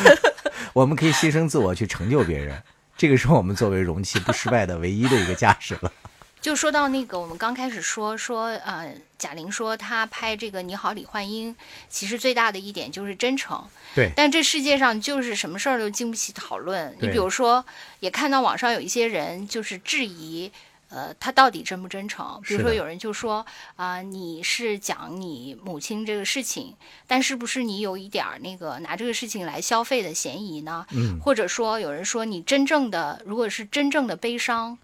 [0.73, 2.63] 我们可以牺牲自我去成就别人，
[2.97, 5.93] 这个是我们作为容器不失败的唯一的一个价值了。
[6.41, 11.55] 就说到那个，我们刚开始说说，呃，贾玲说她拍这个《你好，李焕英》，
[11.89, 13.67] 其实最大的一点就是真诚。
[13.95, 14.11] 对。
[14.15, 16.95] 但这世界上就是什么事儿都经不起讨论。
[17.01, 17.65] 你比如说，
[18.01, 20.53] 也看到网上有一些人就是质疑。
[20.95, 22.41] 呃，他到底真不真诚？
[22.45, 26.77] 比如说有人就说啊、你是讲你母亲这个事情，
[27.09, 30.87] 但是不是你有一点儿那个拿这个事情来消费的嫌疑呢？
[30.93, 34.79] 嗯，或者说有人说你真正的如果是真正的悲伤，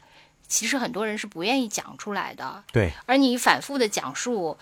[0.48, 4.58] 其实很多人是不愿意讲出来的，对而你反复的讲述。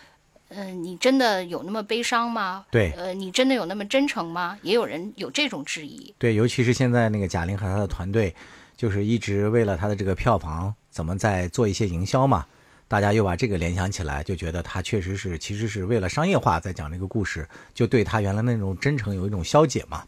[0.51, 2.65] 嗯、你真的有那么悲伤吗？
[2.71, 4.59] 对呃，你真的有那么真诚吗？
[4.63, 6.15] 也有人有这种质疑。
[6.17, 8.35] 对，尤其是现在那个贾玲和她的团队，
[8.79, 12.47] 就是一直为了他的这个票房，怎么在做一些营销嘛。
[12.87, 20.05] 大家又把这个联想起来，就觉得他确实是，其实是为了商业化在讲这个故事，就对他原来那种真诚有一种消解嘛。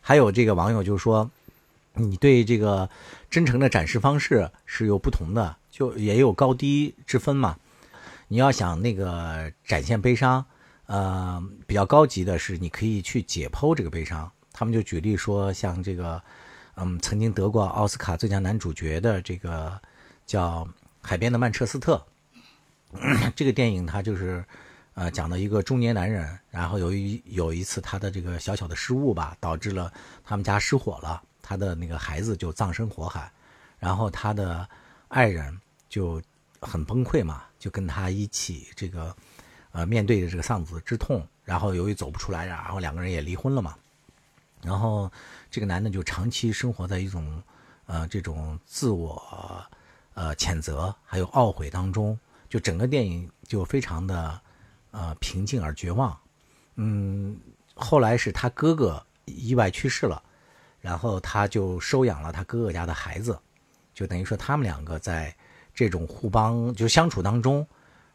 [0.00, 1.28] 还有这个网友就说，
[1.94, 2.88] 你对这个
[3.28, 7.56] 真诚的展示方式是有不同的，就也有高低之分嘛。
[8.28, 10.46] 你要想那个展现悲伤，
[10.86, 14.30] 呃，比较高级的是你可以去解剖这个悲伤。
[14.52, 16.22] 他们就举例说，像这个，
[16.76, 19.80] 嗯，曾经得过奥斯卡最佳男主角的这个
[20.26, 20.64] 叫
[21.00, 22.04] 《海边的曼彻斯特》
[23.34, 24.44] 这个电影，它就是
[24.94, 29.92] 呃讲的一个中年男人，然后由于有一次他的这个小小的失误吧，导致了
[30.24, 33.30] 他们家失火了，他的那个孩子就葬身火海，
[33.78, 34.68] 然后他的
[35.08, 36.20] 爱人就
[36.60, 39.14] 很崩溃嘛，就跟他一起这个
[39.70, 43.76] 呃面对着这个丧子之痛，然后由于走不出来，然后两个人也离婚了嘛。
[44.62, 45.12] 然后
[45.54, 47.40] 这个男的就长期生活在一种
[47.86, 49.64] 呃这种自我
[50.14, 54.40] 呃谴责还有懊悔当中，就整个电影就非常的
[54.90, 56.18] 呃平静而绝望。
[56.74, 57.38] 嗯，
[57.72, 60.20] 后来是他哥哥意外去世了，
[60.80, 63.38] 然后他就收养了他哥哥家的孩子，
[63.94, 65.32] 就等于说他们两个在
[65.72, 67.64] 这种互帮就相处当中，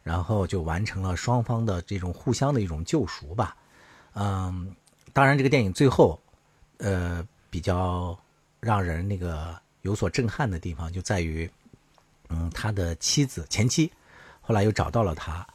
[0.03, 3.55] 然后就完成了双方的这种互相的一种救赎吧。
[4.11, 4.75] 嗯，
[5.13, 6.21] 当然这个电影最后。
[6.79, 8.17] 呃，比较
[8.59, 11.49] 让人那个有所震撼的地方就在于，
[12.29, 13.91] 嗯，他的妻子前妻
[14.41, 15.47] 后来又找到了他，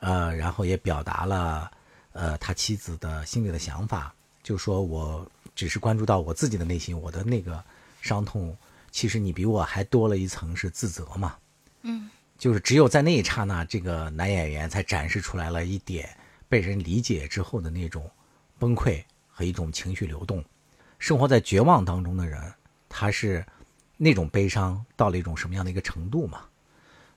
[0.00, 1.70] 呃，然后也表达了
[2.12, 7.62] 呃他妻子的心里的想法，就说我只是关注到我自己的内心，我的那个
[8.00, 8.56] 伤痛，
[8.90, 11.36] 其实你比我还多了一层是自责嘛，
[11.82, 16.08] 嗯，就是只有在那一刹那，这个男演员才展示出来了一点
[16.48, 18.10] 被人理解之后的那种
[18.58, 20.42] 崩溃和一种情绪流动。
[21.02, 22.40] 生活在绝望当中的人，
[22.88, 23.44] 他是
[23.96, 26.42] 那种悲伤到了一种什么样的一个程度嘛？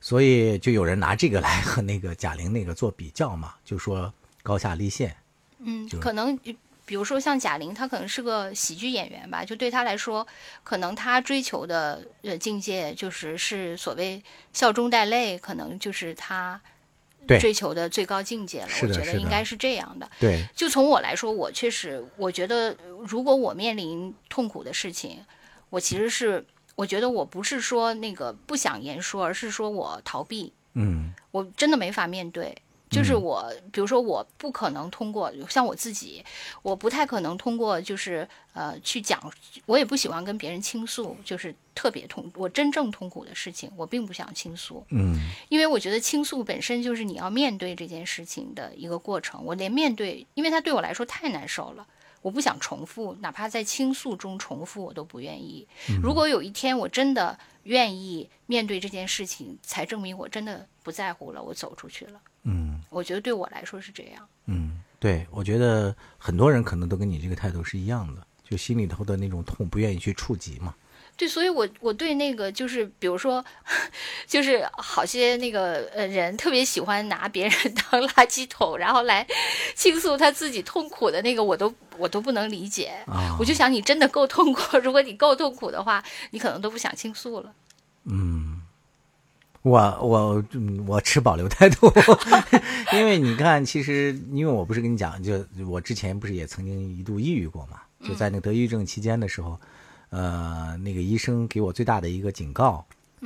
[0.01, 4.11] 所以就有人拿这个来和那个贾玲那个做比较嘛，就说
[4.41, 5.15] 高下立现。
[5.59, 6.35] 嗯，可能
[6.83, 10.25] 比如说像贾玲，她可能是个喜剧演员吧，就对她来说，
[10.63, 16.74] 可能她追求的呃境界就是是所谓笑中带泪，可能就是她对
[17.39, 18.67] 追求的最高境界了。
[18.81, 20.09] 我觉得应该是这样的。
[20.19, 22.75] 对，就从我来说，我确实我觉得，
[23.07, 25.19] 如果我面临痛苦的事情，
[25.69, 26.45] 我其实是
[26.75, 30.53] 我觉得我不是说那个不想言说，而是说我逃避。
[30.77, 32.55] 嗯我真的没法面对。
[32.95, 36.23] 就是我，比如说，我不可能通过像我自己，
[36.61, 39.21] 我不太可能通过就是呃去讲，
[39.65, 45.19] 我也不喜欢跟别人倾诉，就是特别痛，我真正痛苦的事情，我并不想倾诉，嗯
[45.49, 49.43] 因为我觉得倾诉本身就是你要面对这件事情的一个过程。
[49.43, 51.85] 我连面对，因为它对我来说太难受了，
[52.21, 55.67] 我不想重复，哪怕在倾诉中重复，我都不愿意。
[56.01, 62.19] 如果有一天我真的愿意面对这件事情，才证明我真的不在乎了，我走出去了。
[62.43, 64.27] 嗯我觉得对我来说是这样。
[64.45, 70.73] 嗯，对，我觉得很多人可能都跟你这个态度是一样的，就心里头的那种痛不愿意去触及嘛。
[71.17, 73.43] 对，所以我我对那个就是，比如说，
[74.27, 77.53] 就是好些那个呃人特别喜欢拿别人
[77.91, 79.25] 当垃圾桶，然后来
[79.75, 82.91] 倾诉他自己痛苦的那个，我都我都不能理解。
[83.07, 87.53] 啊，我就想，你真的够痛苦，如果你够痛苦的话，你可能都不想倾诉了。
[88.03, 88.61] 嗯，
[89.61, 91.89] 我我嗯我持保留态度，
[92.91, 99.57] 因为你看，其实因为我不是跟你讲，就我之前不是也曾经一度抑郁过嘛，就在那个得抑郁症期间的时候，
[100.15, 102.85] 呃，那个医生给我最大的一个警告，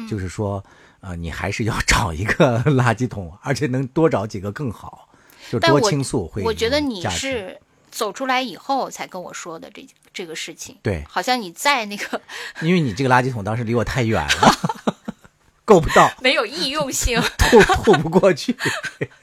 [0.09, 0.63] 就是说，
[1.01, 5.07] 呃，你还是要找一个垃圾桶，而且能多找几个更好，
[5.51, 7.59] 就多倾诉会有我觉得你是
[7.91, 12.19] 走出来以后才跟我说的这这个事情，对，好像你在那个
[12.61, 14.95] 因为你这个垃圾桶当时离我太远了，
[15.63, 17.21] 够不到，没有易用性。
[17.37, 18.55] 吐吐不过去。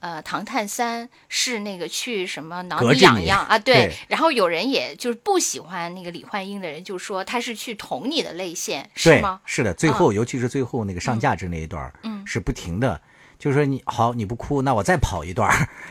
[0.00, 3.58] 呃，唐探三是那个去什么挠痒痒 啊？
[3.58, 3.74] 对。
[3.74, 13.00] 对然后有人也就是不喜欢那个李焕英的人，就说他是去捅你的泪腺，是吗？，是的，最后、尤其是最后那个上价值那一段，嗯是不停的，
[13.38, 15.50] 就是说你好，你不哭，那我再跑一段，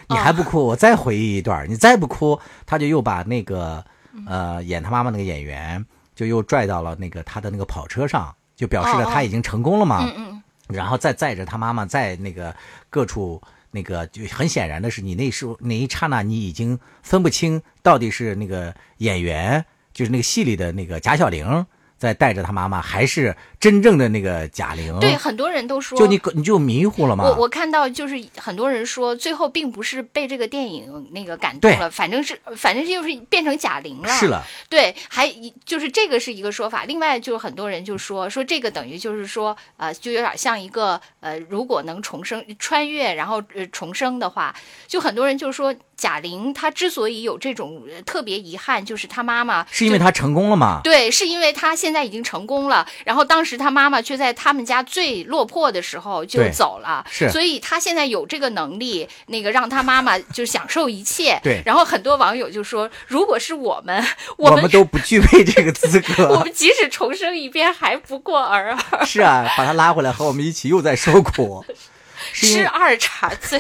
[0.10, 3.86] 你还不哭，我再回忆一段，你再不哭，他就又把那个
[4.28, 5.86] 呃演他妈妈那个演员
[6.16, 10.04] 就又拽到了那个他的那个跑车上，就表示了他已经成功了嘛。
[10.04, 12.56] 嗯嗯然后再载着他妈妈在那个
[12.90, 13.42] 各处。
[13.72, 21.66] 那个就很显然的是，你那时候那一刹那，你已经分不清到底是那个演员，就是那个戏里的那个贾小玲。
[21.98, 24.98] 在带着他妈妈，还是真正的那个贾玲？
[25.00, 27.26] 对，很多人都说，就你你就迷糊了吗？
[27.26, 34.08] 我我看到就是很多人说，最后并不是被这个电影那个感动了，反正是反正就是变成贾玲了。
[34.10, 35.30] 是了，对，还
[35.66, 36.86] 就是这个是一个说法。
[36.86, 44.56] 另外，就是很多人就说说这个等于就是说，呃，就有点像一个呃，如果能重生、穿越，然后呃重生的话，
[44.88, 45.76] 就很多人就说。
[46.00, 50.80] 贾玲她之所以有这种特别遗憾，就是她妈妈是因为她成功了吗？
[50.82, 61.40] 对，是因为她现在已经成功了，然后当时他妈妈却在他们家最落魄的时候就走了，是，所以他现在有这个能力，那个让他妈妈就享受一切。
[61.44, 64.06] 对，然后很多网友就说，如果是我们，
[64.38, 69.06] 我们都不具备这个资格， 我们即使重生一遍还不过尔尔。
[69.06, 71.66] 是啊，把他拉回来和我们一起又在受苦，
[72.34, 73.60] 吃二茬罪。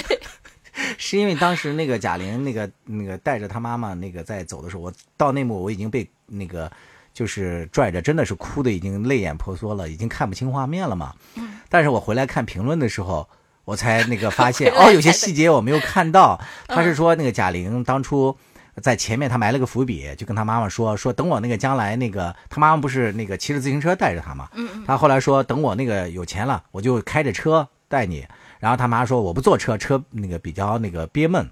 [0.98, 6.72] 是因为当时那个贾玲那个那个带着他妈妈那个在走的时候，我到那幕我已经被那个
[7.14, 11.14] 就是拽着，真的是哭的已经泪眼婆娑了，已经看不清画面了嘛。
[11.36, 11.60] 嗯。
[11.70, 13.28] 但是我回来看评论的时候，
[13.66, 16.40] 我才那个发现 哦，有些细节我没有看到。
[16.68, 18.36] 他是说那个贾玲当初
[18.82, 24.50] 在前面他埋了个伏笔，就跟他妈妈说说等我那个将来那个他妈妈不是那个骑着自行车带着他嘛。
[24.54, 24.84] 嗯嗯。
[24.88, 28.26] 他后来说等我那个有钱了，我就开着车带你。
[28.60, 31.50] 然后他妈说我不坐车，车那个比较那个憋闷。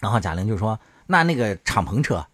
[0.00, 2.26] 然后贾玲就说那那个敞篷车，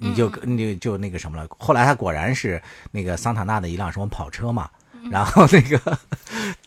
[0.00, 1.46] 你就你就那个什么了。
[1.58, 4.68] 后来他果然是那个桑塔纳的一辆什么跑车嘛。
[5.10, 5.98] 然后那个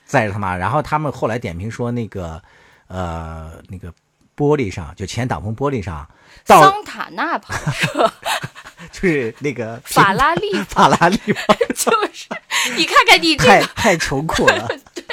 [0.05, 2.41] 载着他妈，然后他们后来点评说那个
[2.87, 3.93] 呃那个
[4.35, 6.09] 玻璃上就前挡风玻璃上，
[6.43, 8.11] 桑塔纳跑车
[8.91, 11.17] 就是那个 法拉利，法拉利
[11.77, 12.27] 就是
[12.75, 14.67] 你看看你太太穷苦了。
[14.95, 15.03] 对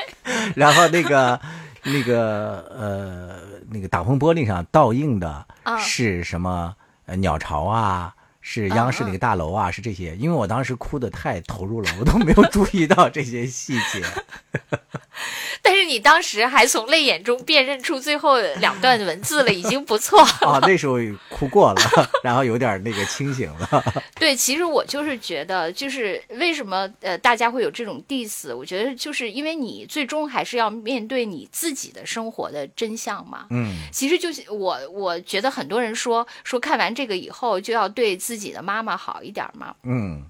[0.54, 1.38] 然后那个
[1.82, 3.36] 那个呃
[3.70, 5.46] 那个挡风玻璃上倒映的
[5.78, 6.74] 是什么？
[7.16, 10.16] 鸟巢啊，是央视那个大楼啊，是这些。
[10.16, 14.02] 因为我当时哭的太投入了，我都没有注意到这些细节。
[15.60, 20.52] 但是你当时还从泪眼中辨认出最后两段文字了，已经不错了。
[20.52, 20.96] 啊，那时候
[21.28, 21.80] 哭过了，
[22.24, 23.84] 然后有点那个清醒了。
[24.18, 28.56] 对，其实我就是觉得，就是为什么呃大家会有这种 diss？
[28.56, 33.46] 我觉得就是因为你最终还是要面对你自己的生活的真相嘛。
[33.50, 39.74] 嗯，其实就是我我觉得很多人说说看完这个以后就要对自己的妈妈好一点吗。
[39.82, 40.24] 嗯，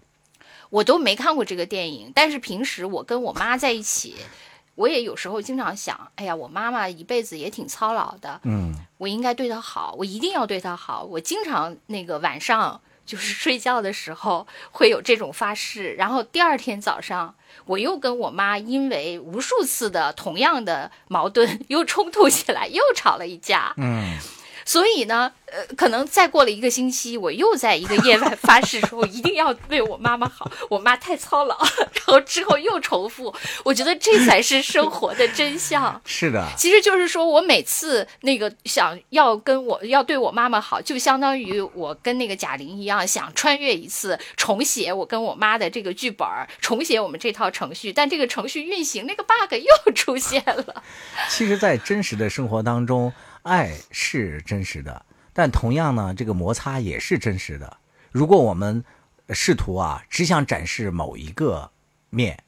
[0.71, 4.17] 我都没看过这个电影，但是平时我跟我妈在一起。
[4.77, 11.05] 我也有时候经常想，哎呀，我妈妈一辈子也挺操劳的，嗯，我应该对她好，我一定要对她好。
[11.05, 17.35] 我经常那个晚上就是睡觉的时候 会有这种发誓，然后第二天早上
[17.67, 24.19] 我又跟我妈因为无数次的同样的矛盾 又冲突起来，又吵了一架，嗯。
[24.71, 30.49] 所以呢，呃，可能再过了一个星期，我又在一个夜晚发誓说，我一定要为我妈妈好。
[30.71, 31.59] 我妈太操劳，
[31.93, 33.35] 然后之后又重复。
[33.65, 36.01] 我觉得这才是生活的真相。
[36.05, 46.29] 是的，其实就是说我每次那个想要跟我要对我妈妈好，就相当于我跟那个贾玲一样，想穿越一次，重写我跟我妈的这个剧本，
[46.61, 47.93] 重写我们这套程序。
[47.93, 50.85] 但这个程序运行，那个 bug 又出现了。
[51.29, 53.13] 其实，在真实的生活当中。
[53.43, 57.77] 爱是真实的，但同样呢，这个摩擦也是真实的。
[58.11, 58.85] 如果我们
[59.31, 61.71] 试图啊，只想展示某一个
[62.11, 62.39] 面，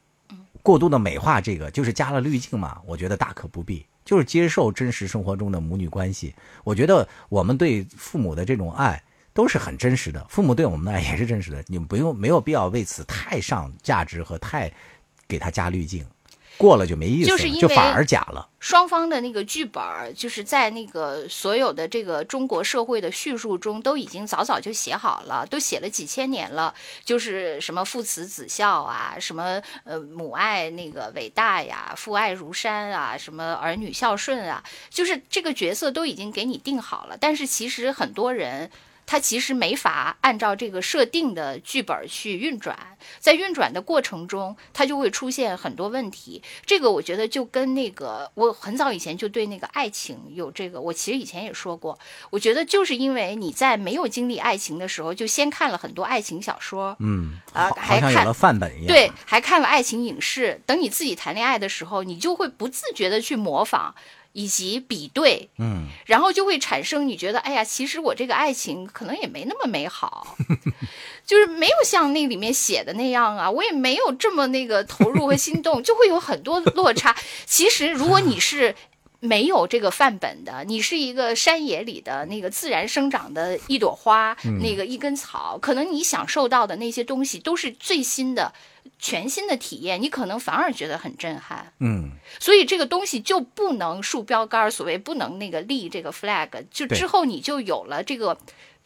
[0.63, 2.81] 过度的美化这个，就是加了滤镜嘛。
[2.85, 6.35] 我觉得大可不必，就是接受真实生活中的母女关系。
[6.65, 11.65] 我觉得我们对父母的这种爱都是很真实的，父母对我们的爱也是真实的。
[11.69, 14.71] 你们不用没有必要为此太上价值和太
[15.27, 16.05] 给他加滤镜。
[16.63, 18.49] 过了就没意思了，就反而假了。
[18.61, 26.73] 双方的那个剧本儿，就是在那个所有的这个中国社会的叙述中，都已经早早就写好了，都写了几千年了。
[27.05, 37.17] 就是什么父慈子孝啊，什么呃母爱那个伟大呀，父爱如山啊，什么儿女孝顺啊，就是这个角色都已经给你定好了。
[37.19, 38.71] 但是其实很多人。
[39.13, 46.43] 它其实没法按照这个设定的剧本去运转，在运转的过程中，它就会出现很多问题。
[46.65, 51.99] 这个我觉得就跟那个我很早以前就对那个爱情有这个，我其实以前也说过，
[52.31, 60.63] 我觉得就是因为你在没有经历爱情的时候，就先看了很多爱情小说，嗯，啊，还看有了范本一样，对，还看了爱情影视。
[60.65, 63.95] 等你自己谈恋爱的时候，你就会不自觉的去模仿。
[64.33, 70.37] 以及比对，嗯，然后就会产生你觉得，哎呀，其实我这个爱情可能也没那么美好，
[71.27, 77.15] 就是没有像那里面写的那样啊，我也没有这么那个投入和心动，就会有很多落差。
[77.45, 78.75] 其实如果你是
[79.21, 88.53] 没有这个范本的，你是一个山野里的那个自然生长的一朵花，那个一根草，可能你享受到的那些东西都是最新的、
[89.03, 91.73] 全新的体验，你可能反而觉得很震撼。
[91.81, 98.39] 嗯，所以这个东西就不能竖标杆儿，所谓不能那个立这个 flag，就之后你就有了这个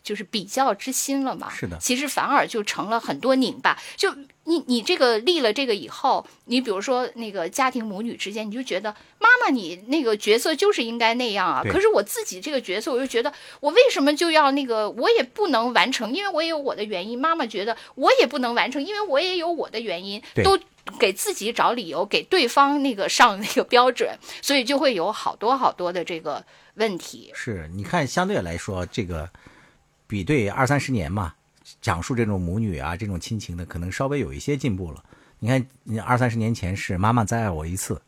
[0.07, 1.50] 就是比较之心了嘛。
[1.50, 3.76] 是的其实反而就成了很多拧巴。
[3.96, 11.62] 就你你这个立了这个以后，你比如说那个家庭母女之间，你就觉得妈妈你那个角色就是应该那样啊。
[11.68, 17.18] 可是我自己这个角色，我就觉得我为什么就要那个，我也不能完成，因为我也有我的原因。
[17.18, 20.57] 妈妈觉得我也不能完成，因为我也有我的原因，都。
[21.00, 26.44] 给自己找理由，给对方那个上那个标准，所以就会有好多好多的这个
[26.74, 27.32] 问题。
[27.34, 29.28] 是，你看，相对来说，这个
[30.07, 31.34] 比对二三十年嘛，
[31.80, 35.02] 讲述这种母女啊这种亲情的，可能稍微有一些进步了。
[35.38, 38.00] 你看，你二三十年前是妈妈再爱我一次，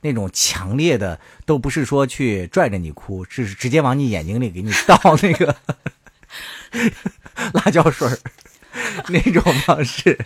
[0.00, 5.54] 那种强烈的，都不是说去拽着你哭，是直接往你眼睛里给你倒 那个
[7.52, 8.18] 辣椒水儿
[9.08, 10.18] 那种方式。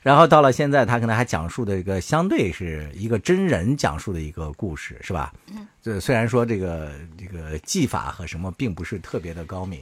[0.00, 5.32] 然后到了现在，他可能还讲述的一个相对是一个真人讲述的一个故事，是吧？
[5.54, 9.80] 嗯，这虽然说这个这个技法和什么并不是特别的高明，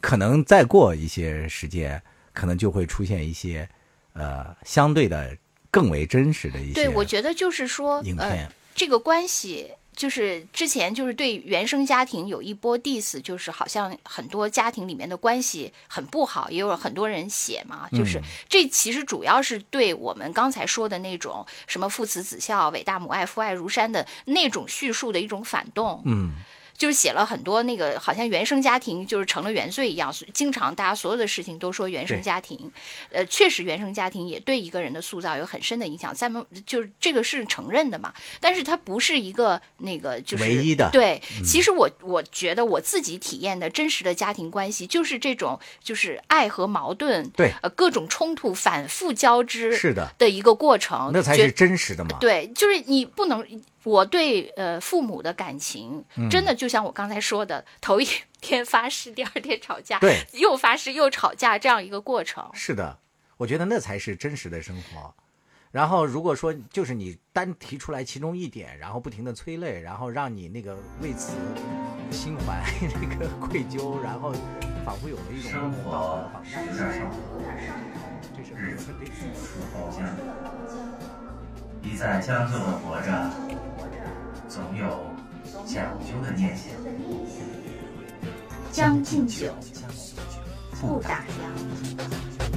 [0.00, 2.00] 可能再过一些时间，
[2.32, 3.68] 可能就会出现一些
[4.12, 5.36] 呃相对的
[5.70, 8.28] 更为真实的一些对，我觉得就是说，影片。
[8.28, 26.02] 呃，这个关系就是之前就是对原生家庭有一波 diss，就是好像很多家庭里面的关系很不好，也有很多人写嘛，就是、嗯这其实主要是对我们刚才说的那种什么父慈子孝、伟大母爱、父爱如山的那种叙述的一种反动。
[26.04, 26.34] 嗯
[26.76, 32.70] 就是写了很多那个，好像原生家庭就是成了原罪一样，经常大家所有的事情都说原生家庭，
[33.10, 40.92] 呃，确实原生家庭也对一个人的塑造有很深的影响，咱们就是这个是承认的嘛，但是它不是一个那个就是唯一的嗯。
[40.92, 47.52] 对，其实我我觉得我自己体验的真实的家庭关系就是这种，就是爱和矛盾，对。
[47.62, 52.18] 呃，各种冲突反复交织是的，的一个过程，那才是真实的嘛。
[52.20, 53.44] 对，就是你不能，
[53.86, 58.08] 我对呃父母的感情，嗯真的就像我刚才说的，头一
[58.42, 62.50] 天发誓，第二天吵架，对，又发誓又吵架这样一个过程。
[62.52, 62.98] 是的，
[63.36, 65.14] 我觉得那才是真实的生活。
[65.70, 71.32] 然后，如果说就是你单提出来其中一点，然后不停的催泪，然后让你那个为此
[72.10, 72.64] 心怀
[73.00, 74.32] 那个愧疚，然后
[74.84, 77.06] 仿佛有了一种生活的绑架有点少，
[78.36, 79.08] 这是日子对
[79.74, 80.04] 好像
[81.82, 83.30] 一再将就的活着，
[84.48, 84.86] 总有
[85.66, 86.72] 讲究的念想。
[88.70, 89.52] 将进酒，
[90.80, 92.55] 不打烊。